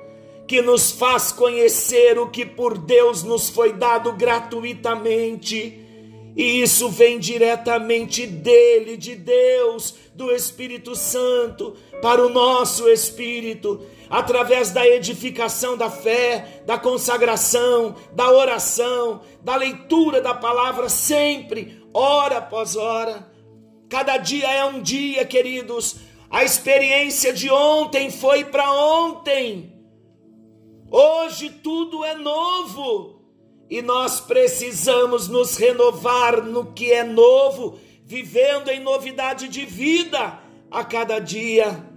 que 0.47 0.63
nos 0.63 0.91
faz 0.91 1.31
conhecer 1.31 2.17
o 2.17 2.27
que 2.27 2.43
por 2.43 2.75
Deus 2.75 3.21
nos 3.21 3.49
foi 3.49 3.73
dado 3.73 4.13
gratuitamente. 4.13 5.85
E 6.35 6.61
isso 6.61 6.89
vem 6.89 7.19
diretamente 7.19 8.25
dele, 8.25 8.97
de 8.97 9.15
Deus, 9.15 9.93
do 10.15 10.31
Espírito 10.31 10.95
Santo, 10.95 11.75
para 12.01 12.25
o 12.25 12.29
nosso 12.29 12.89
espírito, 12.89 13.81
através 14.09 14.71
da 14.71 14.87
edificação 14.87 15.77
da 15.77 15.89
fé, 15.89 16.63
da 16.65 16.77
consagração, 16.77 17.95
da 18.13 18.31
oração, 18.31 19.21
da 19.43 19.55
leitura 19.55 20.21
da 20.21 20.33
palavra, 20.33 20.89
sempre, 20.89 21.83
hora 21.93 22.37
após 22.37 22.75
hora. 22.75 23.31
Cada 23.87 24.17
dia 24.17 24.51
é 24.51 24.65
um 24.65 24.81
dia, 24.81 25.25
queridos. 25.25 25.97
A 26.29 26.43
experiência 26.43 27.33
de 27.33 27.49
ontem 27.49 28.09
foi 28.09 28.45
para 28.45 28.71
ontem. 28.71 29.73
Hoje 30.91 31.49
tudo 31.49 32.03
é 32.03 32.15
novo 32.15 33.19
e 33.69 33.81
nós 33.81 34.19
precisamos 34.19 35.27
nos 35.27 35.55
renovar 35.55 36.43
no 36.43 36.73
que 36.73 36.91
é 36.91 37.03
novo, 37.03 37.79
vivendo 38.03 38.69
em 38.69 38.79
novidade 38.79 39.47
de 39.47 39.65
vida 39.65 40.39
a 40.71 40.83
cada 40.83 41.19
dia. 41.19 41.88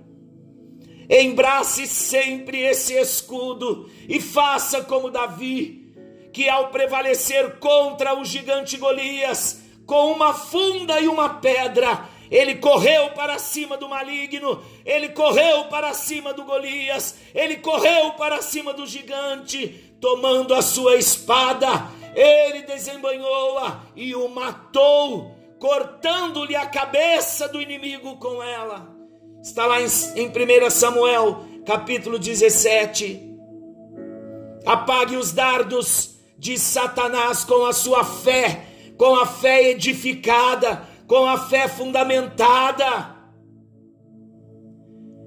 Embrace 1.14 1.86
sempre 1.86 2.62
esse 2.62 2.94
escudo 2.94 3.90
e 4.08 4.18
faça 4.18 4.82
como 4.82 5.10
Davi, 5.10 5.92
que 6.32 6.48
ao 6.48 6.68
prevalecer 6.68 7.58
contra 7.58 8.18
o 8.18 8.24
gigante 8.24 8.78
Golias, 8.78 9.60
com 9.84 10.10
uma 10.10 10.32
funda 10.32 10.98
e 11.00 11.08
uma 11.08 11.34
pedra. 11.34 12.08
Ele 12.30 12.54
correu 12.54 13.10
para 13.10 13.38
cima 13.38 13.76
do 13.76 13.90
maligno, 13.90 14.64
ele 14.86 15.10
correu 15.10 15.64
para 15.64 15.92
cima 15.92 16.32
do 16.32 16.44
Golias, 16.44 17.16
ele 17.34 17.56
correu 17.58 18.12
para 18.12 18.40
cima 18.40 18.72
do 18.72 18.86
gigante, 18.86 19.68
tomando 20.00 20.54
a 20.54 20.62
sua 20.62 20.96
espada, 20.96 21.88
ele 22.14 22.62
desembanhou-a 22.62 23.82
e 23.94 24.14
o 24.14 24.30
matou, 24.30 25.36
cortando-lhe 25.58 26.56
a 26.56 26.64
cabeça 26.64 27.46
do 27.48 27.60
inimigo 27.60 28.16
com 28.16 28.42
ela. 28.42 28.91
Está 29.42 29.66
lá 29.66 29.80
em, 29.80 29.86
em 30.16 30.28
1 30.28 30.70
Samuel, 30.70 31.44
capítulo 31.66 32.18
17. 32.18 33.20
Apague 34.64 35.16
os 35.16 35.32
dardos 35.32 36.16
de 36.38 36.58
Satanás 36.58 37.44
com 37.44 37.66
a 37.66 37.72
sua 37.72 38.04
fé 38.04 38.72
com 39.02 39.16
a 39.16 39.26
fé 39.26 39.70
edificada, 39.70 40.88
com 41.08 41.26
a 41.26 41.36
fé 41.48 41.66
fundamentada. 41.66 43.16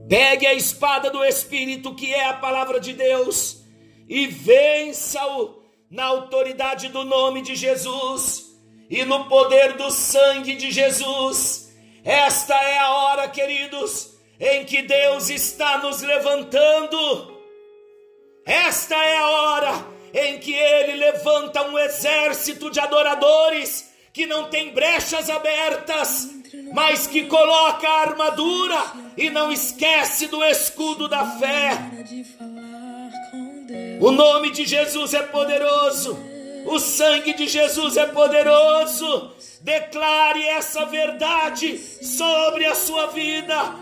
Pegue 0.08 0.47
a 0.47 0.54
espada 0.54 1.10
do 1.10 1.23
Espírito, 1.25 1.93
que 1.93 2.13
é 2.13 2.28
a 2.28 2.34
palavra 2.34 2.80
de 2.80 2.93
Deus, 2.93 3.65
e 4.08 4.28
vença-o 4.28 5.62
na 5.89 6.06
autoridade 6.06 6.88
do 6.88 7.04
nome 7.04 7.41
de 7.41 7.54
Jesus 7.54 8.45
e 8.89 9.04
no 9.04 9.25
poder 9.25 9.73
do 9.73 9.91
sangue 9.91 10.56
de 10.56 10.71
Jesus. 10.71 11.64
Esta 12.05 12.53
é 12.53 12.77
a 12.77 12.91
hora, 12.91 13.27
queridos, 13.29 14.11
em 14.39 14.63
que 14.63 14.83
Deus 14.83 15.31
está 15.31 15.79
nos 15.79 16.03
levantando. 16.03 17.41
Esta 18.45 18.93
é 18.93 19.17
a 19.17 19.27
hora 19.27 19.87
em 20.13 20.37
que 20.37 20.53
ele 20.53 20.97
levanta 20.97 21.63
um 21.63 21.79
exército 21.79 22.69
de 22.69 22.79
adoradores 22.79 23.91
que 24.13 24.27
não 24.27 24.49
tem 24.49 24.71
brechas 24.71 25.31
abertas, 25.31 26.29
mas 26.71 27.07
que 27.07 27.25
coloca 27.25 27.89
a 27.89 28.01
armadura 28.01 28.77
e 29.17 29.31
não 29.31 29.51
esquece 29.51 30.27
do 30.27 30.43
escudo 30.43 31.07
da 31.07 31.25
fé. 31.39 31.71
O 33.99 34.11
nome 34.11 34.51
de 34.51 34.63
Jesus 34.63 35.15
é 35.15 35.23
poderoso, 35.23 36.17
o 36.65 36.80
sangue 36.80 37.34
de 37.34 37.47
Jesus 37.47 37.97
é 37.97 38.06
poderoso. 38.08 39.32
Declare 39.62 40.43
essa 40.49 40.86
verdade 40.86 41.78
sobre 41.78 42.65
a 42.65 42.75
sua 42.75 43.08
vida. 43.08 43.75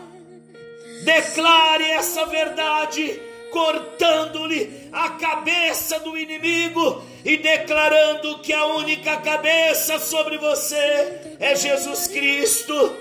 Declare 1.04 1.92
essa 1.92 2.26
verdade 2.26 3.20
cortando-lhe 3.52 4.90
a 4.92 5.10
cabeça 5.12 6.00
do 6.00 6.18
inimigo 6.18 7.04
e 7.24 7.38
declarando 7.38 8.40
que 8.40 8.52
a 8.52 8.66
única 8.66 9.18
cabeça 9.18 10.00
sobre 10.00 10.38
você 10.38 11.36
é 11.40 11.56
Jesus 11.56 12.08
Cristo. 12.08 12.96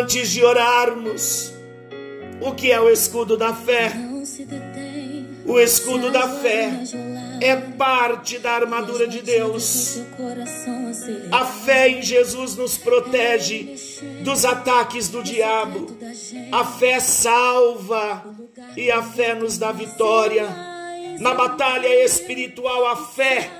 Antes 0.00 0.30
de 0.30 0.44
orarmos, 0.44 1.52
o 2.40 2.52
que 2.52 2.70
é 2.70 2.80
o 2.80 2.90
escudo 2.90 3.36
da 3.36 3.52
fé? 3.52 3.92
O 5.48 5.58
escudo 5.58 6.10
da 6.10 6.28
fé 6.28 6.70
é 7.40 7.56
parte 7.56 8.38
da 8.38 8.52
armadura 8.52 9.08
de 9.08 9.22
Deus. 9.22 9.98
A 11.32 11.46
fé 11.46 11.88
em 11.88 12.02
Jesus 12.02 12.54
nos 12.54 12.76
protege 12.76 13.74
dos 14.22 14.44
ataques 14.44 15.08
do 15.08 15.22
diabo. 15.22 15.96
A 16.52 16.64
fé 16.64 17.00
salva 17.00 18.24
e 18.76 18.90
a 18.90 19.02
fé 19.02 19.34
nos 19.34 19.56
dá 19.56 19.72
vitória. 19.72 20.46
Na 21.18 21.32
batalha 21.34 22.04
espiritual, 22.04 22.86
a 22.86 22.96
fé 22.96 23.50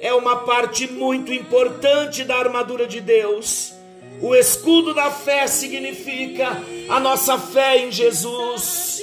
é 0.00 0.12
uma 0.12 0.44
parte 0.44 0.90
muito 0.92 1.32
importante 1.32 2.22
da 2.22 2.36
armadura 2.36 2.86
de 2.86 3.00
Deus. 3.00 3.72
O 4.20 4.34
escudo 4.34 4.92
da 4.92 5.10
fé 5.10 5.46
significa 5.46 6.62
a 6.90 7.00
nossa 7.00 7.38
fé 7.38 7.78
em 7.78 7.90
Jesus, 7.90 9.02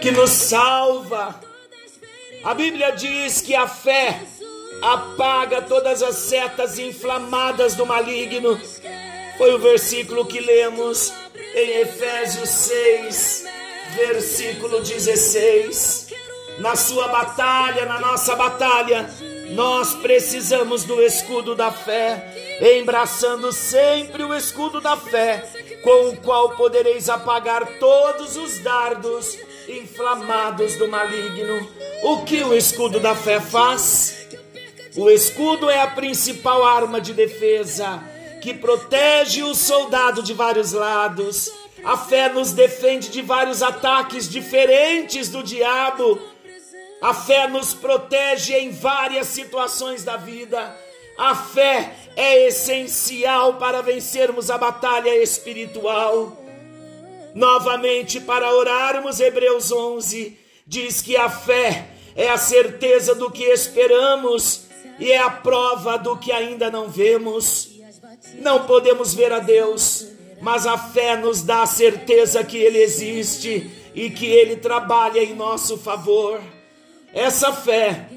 que 0.00 0.10
nos 0.10 0.30
salva 0.30 1.40
a 2.44 2.54
Bíblia 2.54 2.90
diz 2.90 3.40
que 3.40 3.54
a 3.54 3.68
fé 3.68 4.20
apaga 4.82 5.62
todas 5.62 6.02
as 6.02 6.16
setas 6.16 6.76
inflamadas 6.76 7.76
do 7.76 7.86
maligno. 7.86 8.60
Foi 9.38 9.54
o 9.54 9.60
versículo 9.60 10.26
que 10.26 10.40
lemos 10.40 11.12
em 11.54 11.80
Efésios 11.82 12.48
6, 12.48 13.44
versículo 13.94 14.80
16. 14.80 16.08
Na 16.58 16.74
sua 16.74 17.06
batalha, 17.06 17.86
na 17.86 18.00
nossa 18.00 18.34
batalha, 18.34 19.08
nós 19.50 19.94
precisamos 19.94 20.82
do 20.82 21.00
escudo 21.00 21.54
da 21.54 21.70
fé, 21.70 22.58
embraçando 22.76 23.52
sempre 23.52 24.24
o 24.24 24.34
escudo 24.34 24.80
da 24.80 24.96
fé, 24.96 25.48
com 25.84 26.08
o 26.08 26.16
qual 26.16 26.56
podereis 26.56 27.08
apagar 27.08 27.78
todos 27.78 28.36
os 28.36 28.58
dardos 28.58 29.38
inflamados 29.68 30.76
do 30.76 30.88
maligno. 30.88 31.68
O 32.02 32.24
que 32.24 32.42
o 32.42 32.54
escudo 32.54 32.98
da 33.00 33.14
fé 33.14 33.40
faz? 33.40 34.26
O 34.96 35.08
escudo 35.08 35.70
é 35.70 35.80
a 35.80 35.86
principal 35.86 36.64
arma 36.64 37.00
de 37.00 37.14
defesa 37.14 38.02
que 38.42 38.52
protege 38.52 39.42
o 39.44 39.54
soldado 39.54 40.22
de 40.22 40.34
vários 40.34 40.72
lados. 40.72 41.50
A 41.84 41.96
fé 41.96 42.28
nos 42.28 42.52
defende 42.52 43.08
de 43.08 43.22
vários 43.22 43.62
ataques 43.62 44.28
diferentes 44.28 45.28
do 45.28 45.42
diabo. 45.42 46.20
A 47.00 47.14
fé 47.14 47.48
nos 47.48 47.72
protege 47.72 48.54
em 48.54 48.70
várias 48.70 49.28
situações 49.28 50.04
da 50.04 50.16
vida. 50.16 50.76
A 51.16 51.34
fé 51.34 51.94
é 52.16 52.46
essencial 52.46 53.54
para 53.54 53.80
vencermos 53.80 54.50
a 54.50 54.58
batalha 54.58 55.22
espiritual. 55.22 56.36
Novamente, 57.34 58.20
para 58.20 58.54
orarmos, 58.54 59.20
Hebreus 59.20 59.72
11 59.72 60.38
diz 60.66 61.00
que 61.00 61.16
a 61.16 61.28
fé 61.28 61.88
é 62.14 62.28
a 62.28 62.36
certeza 62.36 63.14
do 63.14 63.30
que 63.30 63.44
esperamos 63.44 64.66
e 64.98 65.10
é 65.10 65.18
a 65.18 65.30
prova 65.30 65.96
do 65.96 66.16
que 66.16 66.30
ainda 66.30 66.70
não 66.70 66.88
vemos. 66.88 67.70
Não 68.34 68.66
podemos 68.66 69.14
ver 69.14 69.32
a 69.32 69.38
Deus, 69.38 70.06
mas 70.40 70.66
a 70.66 70.76
fé 70.76 71.16
nos 71.16 71.42
dá 71.42 71.62
a 71.62 71.66
certeza 71.66 72.44
que 72.44 72.58
Ele 72.58 72.78
existe 72.78 73.70
e 73.94 74.10
que 74.10 74.26
Ele 74.26 74.56
trabalha 74.56 75.20
em 75.20 75.34
nosso 75.34 75.76
favor. 75.78 76.40
Essa 77.12 77.52
fé 77.52 78.08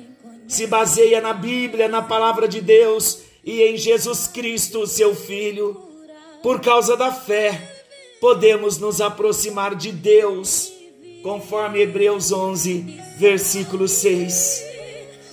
se 0.48 0.68
baseia 0.68 1.22
na 1.22 1.34
Bíblia, 1.34 1.88
na 1.88 2.02
palavra 2.02 2.48
de 2.48 2.62
Deus 2.62 3.20
e 3.44 3.62
em 3.62 3.78
Jesus 3.78 4.28
Cristo, 4.28 4.86
seu 4.88 5.16
Filho. 5.16 5.82
Por 6.42 6.62
causa 6.62 6.96
da 6.96 7.12
fé, 7.12 7.75
podemos 8.20 8.78
nos 8.78 9.02
aproximar 9.02 9.76
de 9.76 9.92
Deus, 9.92 10.72
conforme 11.24 11.82
Hebreus 11.82 12.32
11, 12.32 13.00
versículo 13.18 13.88
6. 13.88 14.64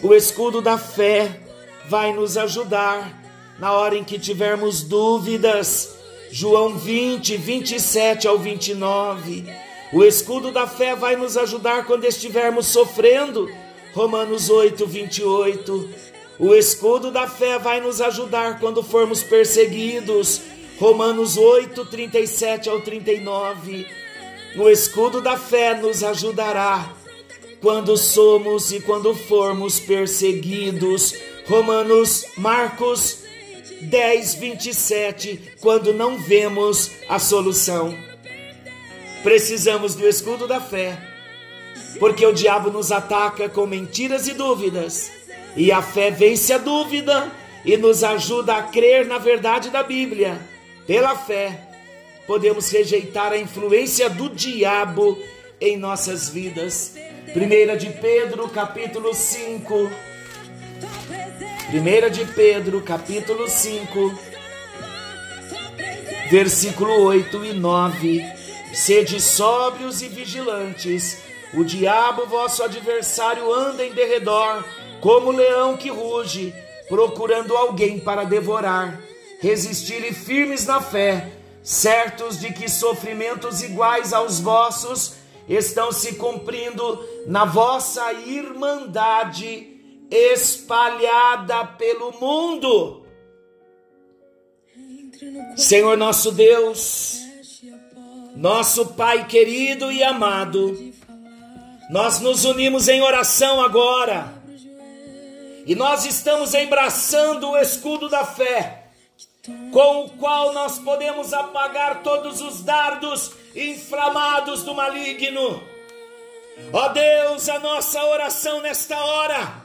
O 0.03 0.14
escudo 0.14 0.61
da 0.61 0.76
fé 0.76 1.41
vai 1.89 2.12
nos 2.12 2.37
ajudar 2.37 3.22
na 3.59 3.72
hora 3.72 3.97
em 3.97 4.03
que 4.03 4.18
tivermos 4.18 4.83
dúvidas. 4.83 5.95
João 6.30 6.76
20, 6.76 7.37
27 7.37 8.26
ao 8.26 8.39
29. 8.39 9.45
O 9.93 10.03
escudo 10.03 10.51
da 10.51 10.66
fé 10.66 10.97
vai 10.97 11.14
nos 11.16 11.37
ajudar 11.37 11.87
quando 11.87 12.05
estivermos 12.05 12.66
sofrendo. 12.66 13.49
Romanos 13.95 14.49
8, 14.49 14.87
28. 14.87 15.91
O 16.39 16.55
escudo 16.55 17.11
da 17.11 17.28
fé 17.28 17.59
vai 17.59 17.80
nos 17.80 18.01
ajudar 18.01 18.59
quando 18.59 18.83
formos 18.83 19.22
perseguidos. 19.22 20.41
Romanos 20.78 21.36
8, 21.36 21.84
37 21.86 22.68
ao 22.68 22.80
39. 22.80 23.86
O 24.56 24.68
escudo 24.68 25.20
da 25.20 25.36
fé 25.36 25.74
nos 25.74 26.02
ajudará 26.02 26.92
quando 27.60 27.96
somos 27.96 28.72
e 28.72 28.80
quando 28.80 29.14
formos 29.14 29.78
perseguidos. 29.78 31.14
Romanos, 31.46 32.24
Marcos 32.36 33.22
10, 33.82 34.34
27, 34.34 35.54
quando 35.60 35.92
não 35.92 36.18
vemos 36.18 36.90
a 37.08 37.18
solução. 37.18 37.96
Precisamos 39.22 39.94
do 39.94 40.06
escudo 40.08 40.48
da 40.48 40.60
fé, 40.60 40.98
porque 41.98 42.26
o 42.26 42.32
diabo 42.32 42.70
nos 42.70 42.90
ataca 42.90 43.48
com 43.48 43.66
mentiras 43.66 44.26
e 44.26 44.34
dúvidas, 44.34 45.10
e 45.56 45.70
a 45.70 45.80
fé 45.80 46.10
vence 46.10 46.52
a 46.52 46.58
dúvida 46.58 47.30
e 47.64 47.76
nos 47.76 48.02
ajuda 48.02 48.56
a 48.56 48.62
crer 48.62 49.06
na 49.06 49.18
verdade 49.18 49.70
da 49.70 49.82
Bíblia. 49.82 50.51
Pela 50.93 51.16
fé, 51.16 51.59
podemos 52.26 52.70
rejeitar 52.70 53.32
a 53.32 53.38
influência 53.38 54.11
do 54.11 54.28
diabo 54.28 55.18
em 55.59 55.74
nossas 55.74 56.28
vidas. 56.28 56.95
1 57.34 57.76
de 57.78 57.88
Pedro, 57.99 58.47
capítulo 58.51 59.14
5 59.14 59.90
1 61.72 62.11
de 62.11 62.26
Pedro, 62.34 62.82
capítulo 62.82 63.49
5, 63.49 64.18
versículo 66.30 67.05
8 67.05 67.43
e 67.43 67.53
9. 67.55 68.22
Sede 68.74 69.18
sóbrios 69.18 70.03
e 70.03 70.09
vigilantes, 70.09 71.22
o 71.55 71.64
diabo, 71.64 72.26
vosso 72.26 72.62
adversário, 72.62 73.51
anda 73.51 73.82
em 73.82 73.95
derredor, 73.95 74.62
como 75.01 75.30
leão 75.30 75.74
que 75.74 75.88
ruge, 75.88 76.55
procurando 76.86 77.57
alguém 77.57 77.99
para 77.99 78.24
devorar. 78.24 79.11
Resistirem 79.43 80.12
firmes 80.12 80.64
na 80.66 80.80
fé, 80.80 81.32
certos 81.64 82.38
de 82.38 82.53
que 82.53 82.68
sofrimentos 82.70 83.61
iguais 83.61 84.12
aos 84.12 84.38
vossos 84.38 85.16
estão 85.49 85.90
se 85.90 86.14
cumprindo 86.14 87.05
na 87.26 87.45
vossa 87.45 88.12
irmandade 88.12 89.68
espalhada 90.09 91.64
pelo 91.66 92.12
mundo. 92.20 93.05
Senhor 95.57 95.97
nosso 95.97 96.30
Deus, 96.30 97.20
nosso 98.36 98.95
Pai 98.95 99.26
querido 99.26 99.90
e 99.90 100.05
amado, 100.05 100.93
nós 101.90 102.20
nos 102.20 102.45
unimos 102.45 102.86
em 102.86 103.03
oração 103.03 103.61
agora 103.61 104.40
e 105.66 105.74
nós 105.74 106.05
estamos 106.05 106.55
embraçando 106.55 107.51
o 107.51 107.59
escudo 107.59 108.09
da 108.09 108.24
fé, 108.24 108.82
com 109.72 110.05
o 110.05 110.11
qual 110.11 110.53
nós 110.53 110.78
podemos 110.78 111.32
apagar 111.32 112.03
todos 112.03 112.40
os 112.40 112.62
dardos 112.62 113.32
inflamados 113.57 114.62
do 114.62 114.72
maligno. 114.72 115.61
Ó 116.72 116.88
Deus, 116.88 117.49
a 117.49 117.59
nossa 117.59 118.05
oração 118.05 118.61
nesta 118.61 118.97
hora 118.97 119.62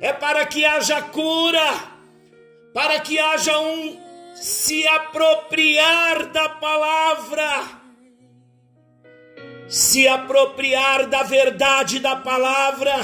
é 0.00 0.14
para 0.14 0.46
que 0.46 0.64
haja 0.64 1.02
cura, 1.02 1.74
para 2.72 3.00
que 3.00 3.18
haja 3.18 3.58
um 3.58 4.00
se 4.34 4.86
apropriar 4.86 6.28
da 6.28 6.48
palavra, 6.48 7.64
se 9.68 10.08
apropriar 10.08 11.06
da 11.06 11.22
verdade 11.22 11.98
da 11.98 12.16
palavra, 12.16 12.94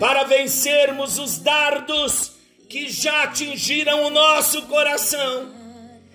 para 0.00 0.24
vencermos 0.24 1.18
os 1.18 1.38
dardos 1.38 2.37
que 2.68 2.90
já 2.90 3.22
atingiram 3.24 4.04
o 4.04 4.10
nosso 4.10 4.62
coração. 4.62 5.54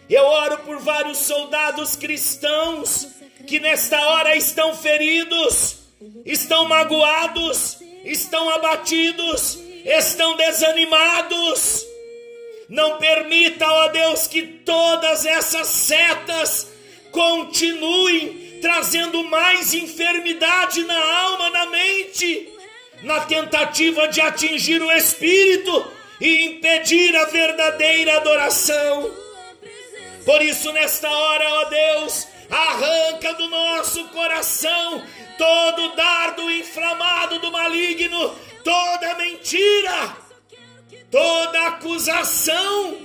Eu 0.09 0.23
oro 0.23 0.59
por 0.59 0.79
vários 0.79 1.17
soldados 1.19 1.95
cristãos 1.95 3.07
que 3.47 3.59
nesta 3.59 3.99
hora 3.99 4.35
estão 4.35 4.75
feridos, 4.75 5.77
estão 6.25 6.67
magoados, 6.67 7.79
estão 8.05 8.49
abatidos, 8.51 9.57
estão 9.83 10.35
desanimados. 10.37 11.85
Não 12.69 12.97
permita, 12.97 13.67
ó 13.67 13.87
Deus, 13.89 14.27
que 14.27 14.43
todas 14.43 15.25
essas 15.25 15.67
setas 15.67 16.67
continuem 17.11 18.59
trazendo 18.61 19.23
mais 19.25 19.73
enfermidade 19.73 20.83
na 20.85 21.19
alma, 21.21 21.49
na 21.49 21.65
mente, 21.65 22.49
na 23.03 23.19
tentativa 23.21 24.07
de 24.07 24.21
atingir 24.21 24.81
o 24.81 24.91
espírito 24.91 26.02
e 26.23 26.45
impedir 26.45 27.13
a 27.17 27.25
verdadeira 27.25 28.15
adoração. 28.15 29.11
Por 30.25 30.41
isso, 30.41 30.71
nesta 30.71 31.11
hora, 31.11 31.49
ó 31.49 31.65
Deus, 31.65 32.27
arranca 32.49 33.33
do 33.33 33.49
nosso 33.49 34.05
coração 34.05 35.03
todo 35.37 35.95
dardo 35.95 36.49
inflamado 36.49 37.39
do 37.39 37.51
maligno, 37.51 38.33
toda 38.63 39.15
mentira, 39.15 40.15
toda 41.11 41.67
acusação. 41.67 42.97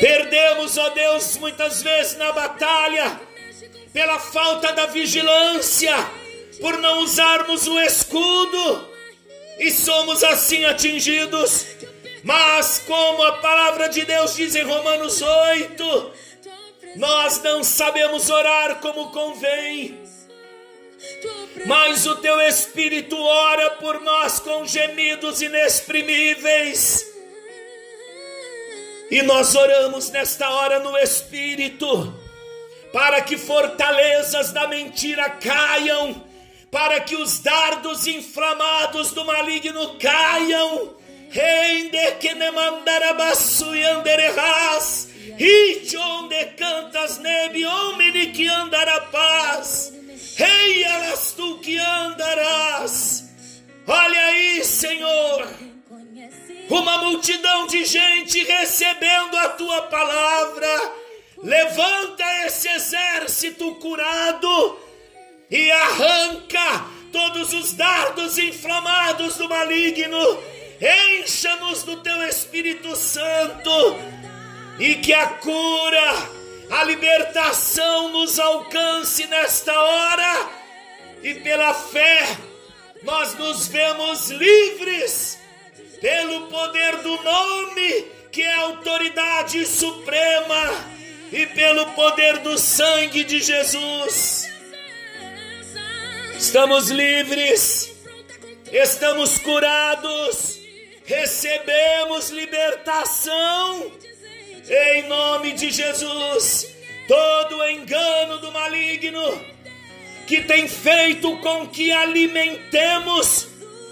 Perdemos, 0.00 0.78
ó 0.78 0.88
Deus, 0.88 1.36
muitas 1.36 1.82
vezes 1.82 2.16
na 2.16 2.32
batalha, 2.32 3.20
pela 3.92 4.18
falta 4.18 4.72
da 4.72 4.86
vigilância, 4.86 5.94
por 6.58 6.78
não 6.78 7.00
usarmos 7.00 7.66
o 7.66 7.78
escudo, 7.80 8.89
e 9.60 9.70
somos 9.70 10.24
assim 10.24 10.64
atingidos. 10.64 11.66
Mas, 12.24 12.82
como 12.86 13.22
a 13.22 13.38
palavra 13.38 13.88
de 13.88 14.04
Deus 14.04 14.34
diz 14.34 14.54
em 14.54 14.62
Romanos 14.62 15.22
8, 15.22 16.12
nós 16.96 17.42
não 17.42 17.62
sabemos 17.62 18.28
orar 18.30 18.80
como 18.80 19.10
convém, 19.10 19.98
mas 21.66 22.06
o 22.06 22.16
teu 22.16 22.40
Espírito 22.40 23.16
ora 23.16 23.70
por 23.72 24.00
nós 24.00 24.40
com 24.40 24.66
gemidos 24.66 25.40
inexprimíveis. 25.40 27.06
E 29.10 29.22
nós 29.22 29.54
oramos 29.54 30.10
nesta 30.10 30.48
hora 30.50 30.78
no 30.80 30.96
Espírito, 30.98 32.14
para 32.92 33.20
que 33.22 33.36
fortalezas 33.36 34.52
da 34.52 34.68
mentira 34.68 35.28
caiam, 35.30 36.29
para 36.70 37.00
que 37.00 37.16
os 37.16 37.40
dardos 37.40 38.06
inflamados 38.06 39.12
do 39.12 39.24
maligno 39.24 39.98
caiam. 39.98 40.94
Rende 41.30 42.12
que 42.20 42.34
ne 42.34 42.50
mandarabasu 42.50 43.74
e 43.76 43.84
andererás 43.84 45.10
Hit 45.40 45.96
onde 45.96 46.44
cantas 46.56 47.16
nebe, 47.18 47.64
homem 47.64 48.30
que 48.30 48.46
andará 48.46 49.00
paz. 49.10 49.90
Rei, 50.36 50.84
elas 50.84 51.32
tu 51.32 51.58
que 51.60 51.78
andarás. 51.78 53.24
Olha 53.86 54.20
aí, 54.20 54.62
Senhor, 54.62 55.48
uma 56.68 56.98
multidão 56.98 57.66
de 57.68 57.86
gente 57.86 58.44
recebendo 58.44 59.34
a 59.38 59.48
tua 59.48 59.82
palavra. 59.82 60.92
Levanta 61.42 62.24
esse 62.44 62.68
exército 62.68 63.76
curado 63.76 64.78
e 65.50 65.70
arranca 65.70 66.86
todos 67.12 67.52
os 67.52 67.72
dardos 67.72 68.38
inflamados 68.38 69.36
do 69.36 69.48
maligno. 69.48 70.38
Encha-nos 71.18 71.82
do 71.82 71.96
teu 71.96 72.22
Espírito 72.28 72.94
Santo 72.96 73.70
e 74.78 74.94
que 74.94 75.12
a 75.12 75.26
cura, 75.26 76.28
a 76.70 76.84
libertação 76.84 78.08
nos 78.10 78.38
alcance 78.38 79.26
nesta 79.26 79.78
hora 79.78 80.48
e 81.22 81.34
pela 81.34 81.74
fé 81.74 82.38
nós 83.02 83.34
nos 83.34 83.66
vemos 83.66 84.30
livres 84.30 85.38
pelo 86.00 86.46
poder 86.48 86.96
do 86.98 87.22
nome 87.22 88.20
que 88.32 88.42
é 88.42 88.54
a 88.54 88.60
autoridade 88.62 89.66
suprema 89.66 90.70
e 91.32 91.46
pelo 91.46 91.86
poder 91.92 92.38
do 92.38 92.56
sangue 92.56 93.24
de 93.24 93.40
Jesus. 93.40 94.39
Estamos 96.40 96.88
livres, 96.88 97.92
estamos 98.72 99.36
curados 99.36 100.58
recebemos 101.04 102.30
libertação 102.30 103.92
em 104.66 105.02
nome 105.06 105.52
de 105.52 105.70
Jesus. 105.70 106.66
Todo 107.06 107.68
engano 107.68 108.38
do 108.38 108.50
maligno 108.52 109.44
que 110.26 110.40
tem 110.40 110.66
feito 110.66 111.36
com 111.40 111.68
que 111.68 111.92
alimentemos 111.92 113.46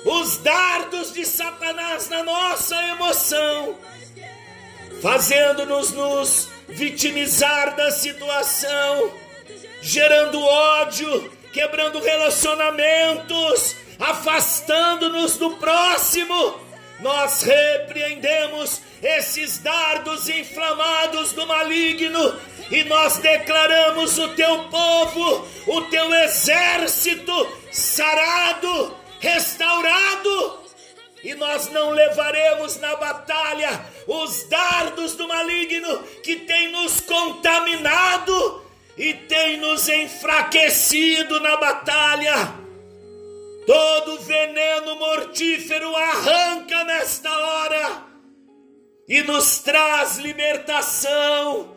os 0.06 0.38
dardos 0.38 1.12
de 1.12 1.26
Satanás 1.26 2.08
na 2.08 2.22
nossa 2.22 2.82
emoção, 2.84 3.76
fazendo-nos 5.02 5.92
nos 5.92 6.48
vitimizar 6.66 7.76
da 7.76 7.90
situação, 7.90 9.12
gerando 9.82 10.40
ódio, 10.40 11.37
quebrando 11.58 11.98
relacionamentos, 11.98 13.74
afastando-nos 13.98 15.36
do 15.38 15.56
próximo. 15.56 16.54
Nós 17.00 17.42
repreendemos 17.42 18.80
esses 19.02 19.58
dardos 19.58 20.28
inflamados 20.28 21.32
do 21.32 21.44
maligno 21.48 22.40
e 22.70 22.84
nós 22.84 23.18
declaramos 23.18 24.18
o 24.18 24.28
teu 24.36 24.68
povo, 24.68 25.48
o 25.66 25.82
teu 25.82 26.14
exército 26.14 27.52
sarado, 27.72 28.96
restaurado. 29.18 30.60
E 31.24 31.34
nós 31.34 31.68
não 31.72 31.90
levaremos 31.90 32.78
na 32.78 32.94
batalha 32.94 33.84
os 34.06 34.44
dardos 34.44 35.16
do 35.16 35.26
maligno 35.26 36.04
que 36.22 36.36
tem 36.36 36.70
nos 36.70 37.00
contaminado 37.00 38.67
e 38.98 39.14
tem 39.14 39.58
nos 39.58 39.88
enfraquecido 39.88 41.38
na 41.40 41.56
batalha. 41.56 42.34
Todo 43.64 44.18
veneno 44.20 44.96
mortífero 44.96 45.94
arranca 45.94 46.84
nesta 46.84 47.30
hora 47.30 48.02
e 49.08 49.22
nos 49.22 49.58
traz 49.60 50.18
libertação, 50.18 51.76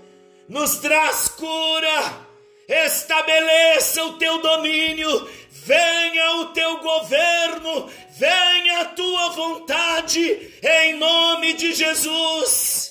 nos 0.49 0.78
traz 0.78 1.28
cura. 1.30 2.32
Estabeleça 2.67 4.03
o 4.05 4.17
teu 4.17 4.41
domínio, 4.41 5.30
venha 5.49 6.38
o 6.38 6.45
teu 6.47 6.78
governo, 6.78 7.89
venha 8.17 8.82
a 8.82 8.86
tua 8.86 9.30
vontade, 9.32 10.53
em 10.63 10.95
nome 10.95 11.53
de 11.53 11.74
Jesus. 11.74 12.90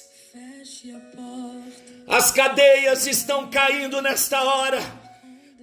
As 2.10 2.30
cadeias 2.32 3.06
estão 3.06 3.48
caindo 3.50 4.02
nesta 4.02 4.42
hora, 4.42 4.82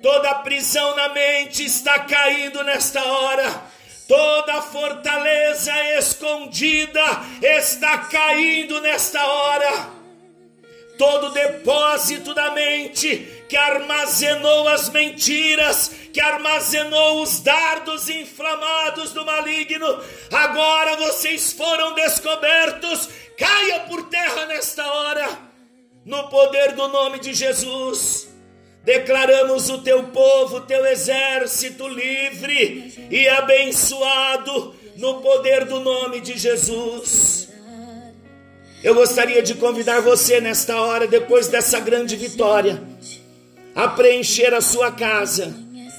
toda 0.01 0.35
prisão 0.35 0.95
na 0.95 1.09
mente 1.09 1.65
está 1.65 1.99
caindo 1.99 2.63
nesta 2.63 3.03
hora 3.03 3.77
Toda 4.07 4.61
fortaleza 4.61 5.73
escondida 5.97 7.01
está 7.41 7.97
caindo 8.05 8.79
nesta 8.79 9.21
hora. 9.21 9.97
Todo 10.97 11.31
depósito 11.31 12.33
da 12.33 12.51
mente 12.51 13.45
que 13.49 13.57
armazenou 13.57 14.67
as 14.69 14.89
mentiras, 14.89 15.91
que 16.13 16.21
armazenou 16.21 17.21
os 17.21 17.41
dardos 17.41 18.09
inflamados 18.09 19.11
do 19.11 19.25
maligno, 19.25 20.01
agora 20.33 20.95
vocês 20.95 21.51
foram 21.51 21.93
descobertos. 21.93 23.09
Caia 23.37 23.81
por 23.81 24.07
terra 24.09 24.45
nesta 24.45 24.87
hora, 24.89 25.29
no 26.07 26.29
poder 26.29 26.71
do 26.71 26.87
nome 26.87 27.19
de 27.19 27.33
Jesus. 27.33 28.29
Declaramos 28.85 29.69
o 29.69 29.79
teu 29.79 30.03
povo, 30.03 30.61
teu 30.61 30.85
exército 30.85 31.85
livre 31.85 33.09
e 33.11 33.27
abençoado 33.27 34.73
no 34.95 35.21
poder 35.21 35.65
do 35.65 35.81
nome 35.81 36.21
de 36.21 36.37
Jesus. 36.37 37.49
Eu 38.81 38.95
gostaria 38.95 39.41
de 39.41 39.55
convidar 39.55 39.99
você 39.99 40.39
nesta 40.39 40.79
hora, 40.79 41.05
depois 41.05 41.49
dessa 41.49 41.77
grande 41.81 42.15
vitória, 42.15 42.81
a 43.75 43.89
preencher 43.89 44.53
a 44.53 44.61
sua 44.61 44.89
casa, 44.89 45.53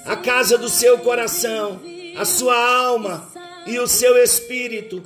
a 0.06 0.16
casa 0.16 0.56
do 0.56 0.70
seu 0.70 0.96
coração, 1.00 1.82
a 2.16 2.24
sua 2.24 2.56
alma 2.56 3.30
e 3.66 3.78
o 3.78 3.86
seu 3.86 4.16
espírito 4.16 5.02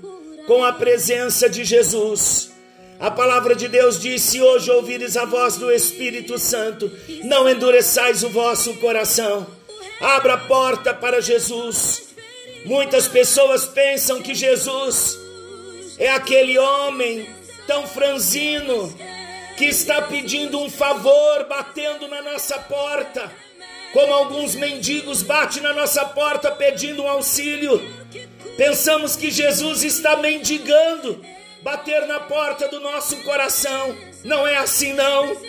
com 0.47 0.65
a 0.65 0.73
presença 0.73 1.49
de 1.49 1.65
Jesus. 1.65 2.52
A 3.03 3.11
palavra 3.11 3.57
de 3.57 3.67
Deus 3.67 4.01
diz: 4.01 4.23
Se 4.23 4.41
hoje 4.41 4.71
ouvires 4.71 5.17
a 5.17 5.25
voz 5.25 5.57
do 5.57 5.73
Espírito 5.73 6.39
Santo, 6.39 6.89
não 7.25 7.49
endureçais 7.49 8.23
o 8.23 8.29
vosso 8.29 8.75
coração. 8.75 9.45
Abra 10.01 10.35
a 10.35 10.39
porta 10.39 10.95
para 10.95 11.21
Jesus. 11.21 12.15
Muitas 12.65 13.09
pessoas 13.09 13.67
pensam 13.67 14.23
que 14.23 14.37
Jesus 14.37 15.19
é 15.99 16.11
aquele 16.11 16.57
homem 16.57 17.29
tão 17.67 17.89
franzino 17.89 18.97
que 19.57 19.65
está 19.65 20.03
pedindo 20.03 20.61
um 20.61 20.71
favor, 20.71 21.45
batendo 21.49 22.07
na 22.07 22.23
nossa 22.23 22.57
porta, 22.57 23.33
como 23.93 24.15
alguns 24.15 24.55
mendigos 24.55 25.23
batem 25.23 25.61
na 25.61 25.73
nossa 25.73 26.05
porta 26.05 26.53
pedindo 26.53 27.03
um 27.03 27.09
auxílio. 27.09 27.83
Pensamos 28.57 29.17
que 29.17 29.29
Jesus 29.29 29.83
está 29.83 30.17
mendigando 30.19 31.21
bater 31.63 32.07
na 32.07 32.21
porta 32.21 32.69
do 32.69 32.81
nosso 32.81 33.17
coração. 33.23 33.97
Não 34.25 34.47
é 34.47 34.57
assim, 34.57 34.93
não. 34.93 35.41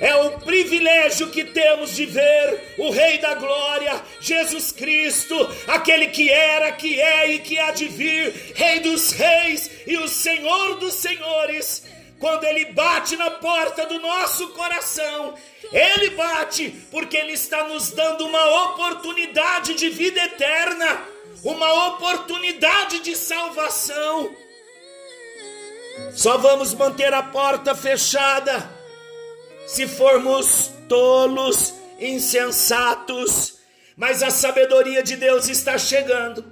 É 0.00 0.14
o 0.16 0.38
privilégio 0.40 1.30
que 1.30 1.44
temos 1.44 1.94
de 1.94 2.04
ver 2.04 2.74
o 2.78 2.90
Rei 2.90 3.18
da 3.18 3.34
Glória, 3.34 4.02
Jesus 4.20 4.72
Cristo, 4.72 5.34
aquele 5.66 6.08
que 6.08 6.30
era, 6.30 6.72
que 6.72 7.00
é 7.00 7.30
e 7.30 7.38
que 7.38 7.58
há 7.58 7.70
de 7.70 7.86
vir, 7.86 8.52
Rei 8.54 8.80
dos 8.80 9.12
Reis 9.12 9.70
e 9.86 9.96
o 9.96 10.08
Senhor 10.08 10.76
dos 10.76 10.94
Senhores. 10.94 11.84
Quando 12.18 12.44
Ele 12.44 12.66
bate 12.66 13.16
na 13.16 13.30
porta 13.30 13.86
do 13.86 14.00
nosso 14.00 14.48
coração, 14.48 15.34
Ele 15.72 16.10
bate 16.10 16.70
porque 16.90 17.16
Ele 17.16 17.32
está 17.32 17.64
nos 17.64 17.90
dando 17.90 18.26
uma 18.26 18.64
oportunidade 18.64 19.74
de 19.74 19.88
vida 19.90 20.22
eterna, 20.24 21.02
uma 21.42 21.88
oportunidade 21.88 23.00
de 23.00 23.14
salvação. 23.16 24.34
Só 26.14 26.38
vamos 26.38 26.74
manter 26.74 27.12
a 27.12 27.22
porta 27.22 27.74
fechada 27.74 28.70
se 29.66 29.86
formos 29.86 30.70
tolos, 30.88 31.74
insensatos. 31.98 33.54
Mas 33.96 34.22
a 34.22 34.30
sabedoria 34.30 35.02
de 35.02 35.16
Deus 35.16 35.48
está 35.48 35.78
chegando 35.78 36.44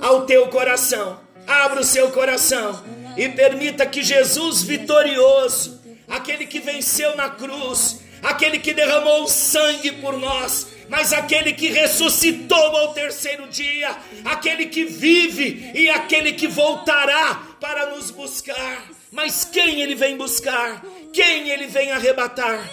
ao 0.00 0.26
teu 0.26 0.48
coração. 0.48 1.20
Abra 1.46 1.80
o 1.80 1.84
seu 1.84 2.10
coração 2.10 2.82
e 3.16 3.28
permita 3.28 3.84
que 3.84 4.02
Jesus 4.02 4.62
vitorioso, 4.62 5.80
aquele 6.08 6.46
que 6.46 6.60
venceu 6.60 7.14
na 7.16 7.28
cruz, 7.28 8.00
aquele 8.22 8.58
que 8.58 8.72
derramou 8.72 9.26
sangue 9.26 9.92
por 9.92 10.16
nós, 10.16 10.68
mas 10.88 11.12
aquele 11.12 11.52
que 11.52 11.68
ressuscitou 11.68 12.76
ao 12.76 12.94
terceiro 12.94 13.48
dia, 13.48 13.96
aquele 14.24 14.66
que 14.66 14.84
vive 14.84 15.72
e 15.74 15.90
aquele 15.90 16.32
que 16.32 16.46
voltará 16.46 17.42
para 17.60 17.90
nos 17.90 18.10
buscar. 18.10 18.84
Mas 19.10 19.44
quem 19.44 19.82
ele 19.82 19.94
vem 19.94 20.16
buscar? 20.16 20.82
Quem 21.12 21.50
ele 21.50 21.66
vem 21.66 21.90
arrebatar? 21.90 22.70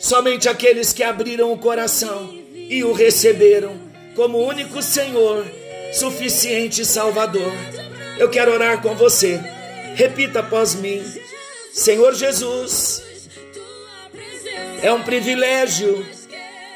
Somente 0.00 0.48
aqueles 0.48 0.92
que 0.92 1.02
abriram 1.02 1.52
o 1.52 1.58
coração 1.58 2.32
e 2.54 2.82
o 2.82 2.92
receberam 2.92 3.78
como 4.14 4.38
único 4.38 4.82
Senhor, 4.82 5.44
suficiente 5.92 6.84
Salvador. 6.84 7.52
Eu 8.18 8.28
quero 8.28 8.52
orar 8.52 8.80
com 8.80 8.94
você. 8.94 9.40
Repita 9.94 10.40
após 10.40 10.74
mim: 10.74 11.02
Senhor 11.72 12.14
Jesus, 12.14 13.02
é 14.82 14.92
um 14.92 15.02
privilégio 15.04 16.04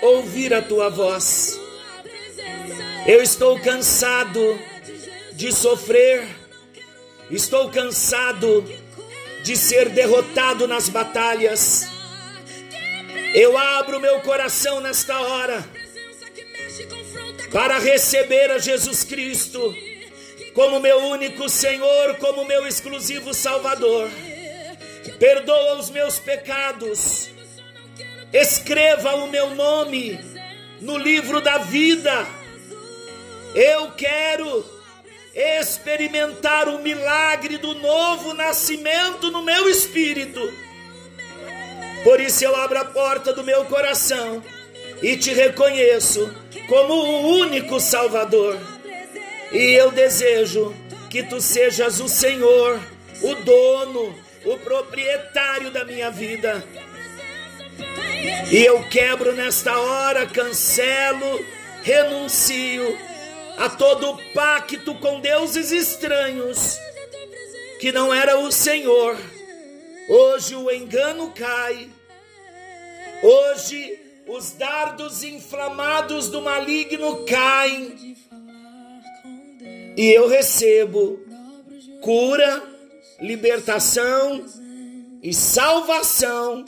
ouvir 0.01 0.55
a 0.55 0.63
tua 0.63 0.89
voz. 0.89 1.59
Eu 3.05 3.21
estou 3.21 3.59
cansado 3.59 4.59
de 5.33 5.53
sofrer, 5.53 6.25
estou 7.31 7.69
cansado 7.69 8.65
de 9.43 9.57
ser 9.57 9.89
derrotado 9.89 10.69
nas 10.69 10.89
batalhas. 10.89 11.89
Eu 13.35 13.59
abro 13.59 14.01
meu 14.01 14.21
coração 14.21 14.81
nesta 14.81 15.21
hora 15.21 15.69
para 17.51 17.79
receber 17.79 18.53
a 18.53 18.59
Jesus 18.59 19.03
Cristo 19.03 19.75
como 20.55 20.79
meu 20.79 20.99
único 20.99 21.49
Senhor, 21.49 22.17
como 22.17 22.45
meu 22.45 22.67
exclusivo 22.69 23.35
Salvador. 23.35 24.09
Perdoa 25.19 25.79
os 25.79 25.91
meus 25.91 26.19
pecados 26.19 27.36
escreva 28.33 29.15
o 29.17 29.29
meu 29.29 29.55
nome 29.55 30.19
no 30.81 30.97
livro 30.97 31.41
da 31.41 31.59
vida. 31.59 32.27
Eu 33.55 33.93
quero 33.93 34.65
experimentar 35.35 36.69
o 36.69 36.79
milagre 36.79 37.59
do 37.59 37.75
novo 37.75 38.33
nascimento 38.35 39.31
no 39.31 39.43
meu 39.43 39.69
espírito. 39.69 40.41
Por 42.03 42.21
isso 42.21 42.45
eu 42.45 42.55
abro 42.57 42.79
a 42.79 42.85
porta 42.85 43.33
do 43.33 43.43
meu 43.43 43.65
coração 43.65 44.43
e 45.03 45.17
te 45.17 45.33
reconheço 45.33 46.33
como 46.69 46.95
o 46.95 47.39
único 47.41 47.81
Salvador. 47.81 48.59
E 49.53 49.73
eu 49.73 49.91
desejo 49.91 50.75
que 51.11 51.23
tu 51.23 51.41
sejas 51.41 52.01
o 52.01 52.09
Senhor, 52.09 52.81
o 53.23 53.35
dono, 53.35 54.15
o 54.45 54.59
proprietário 54.59 55.71
da 55.71 55.85
minha 55.85 56.11
vida. 56.11 56.65
E 58.51 58.65
eu 58.65 58.83
quebro 58.89 59.33
nesta 59.35 59.77
hora, 59.77 60.27
cancelo, 60.27 61.45
renuncio 61.83 62.97
a 63.59 63.69
todo 63.69 64.17
pacto 64.33 64.95
com 64.97 65.21
deuses 65.21 65.73
estranhos, 65.73 66.79
que 67.81 67.91
não 67.91 68.15
era 68.15 68.39
o 68.39 68.53
Senhor. 68.53 69.17
Hoje 70.09 70.55
o 70.55 70.71
engano 70.71 71.33
cai, 71.33 71.89
hoje 73.23 73.99
os 74.29 74.53
dardos 74.53 75.25
inflamados 75.25 76.29
do 76.29 76.41
maligno 76.41 77.25
caem, 77.25 78.17
e 79.97 80.13
eu 80.13 80.29
recebo 80.29 81.19
cura, 82.01 82.63
libertação 83.21 84.47
e 85.23 85.35
salvação 85.35 86.65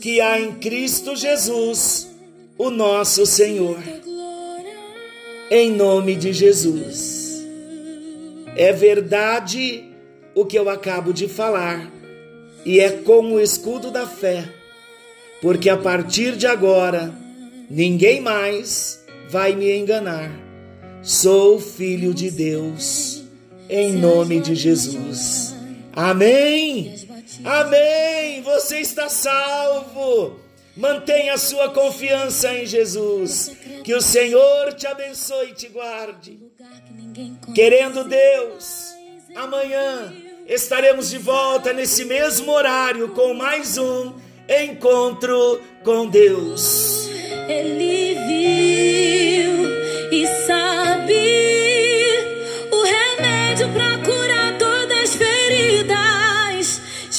que 0.00 0.20
há 0.20 0.40
em 0.40 0.54
Cristo 0.54 1.14
Jesus, 1.14 2.08
o 2.56 2.70
nosso 2.70 3.26
Senhor. 3.26 3.78
Em 5.50 5.70
nome 5.70 6.16
de 6.16 6.32
Jesus. 6.32 7.44
É 8.56 8.72
verdade 8.72 9.84
o 10.34 10.44
que 10.44 10.58
eu 10.58 10.68
acabo 10.70 11.12
de 11.12 11.28
falar, 11.28 11.90
e 12.64 12.80
é 12.80 12.90
com 12.90 13.32
o 13.32 13.40
escudo 13.40 13.90
da 13.90 14.06
fé, 14.06 14.48
porque 15.42 15.68
a 15.68 15.76
partir 15.76 16.36
de 16.36 16.46
agora 16.46 17.12
ninguém 17.68 18.20
mais 18.20 19.04
vai 19.28 19.54
me 19.54 19.76
enganar. 19.76 20.30
Sou 21.02 21.58
filho 21.58 22.14
de 22.14 22.30
Deus, 22.30 23.22
em 23.68 23.92
nome 23.92 24.40
de 24.40 24.54
Jesus. 24.54 25.54
Amém. 25.92 26.94
Amém. 27.44 28.42
Você 28.42 28.80
está 28.80 29.08
salvo. 29.08 30.38
Mantenha 30.76 31.36
sua 31.36 31.70
confiança 31.70 32.52
em 32.54 32.66
Jesus. 32.66 33.52
Que 33.84 33.94
o 33.94 34.00
Senhor 34.00 34.72
te 34.74 34.86
abençoe 34.86 35.50
e 35.50 35.54
te 35.54 35.68
guarde. 35.68 36.38
Querendo 37.54 38.04
Deus, 38.04 38.94
amanhã 39.34 40.12
estaremos 40.46 41.10
de 41.10 41.18
volta 41.18 41.72
nesse 41.72 42.04
mesmo 42.04 42.52
horário 42.52 43.10
com 43.10 43.34
mais 43.34 43.78
um 43.78 44.14
encontro 44.48 45.60
com 45.84 46.06
Deus. 46.06 47.08
Ele 47.48 48.14
viu 48.26 49.70
e 50.12 50.26
sabe 50.46 51.14
o 52.70 52.82
remédio 52.82 53.72
para 53.72 53.89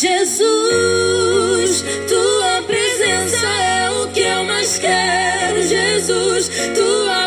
Jesus, 0.02 1.84
tua 2.10 2.64
presença 2.66 3.45
é 3.45 3.91
o 3.91 4.08
que 4.08 4.22
eu 4.22 4.43
mais 4.45 4.80
quero. 4.80 5.62
Jesus, 5.62 6.49
tua 6.74 7.20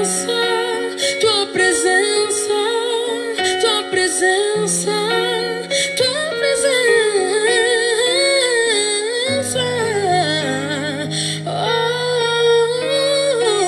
presença, 0.00 0.39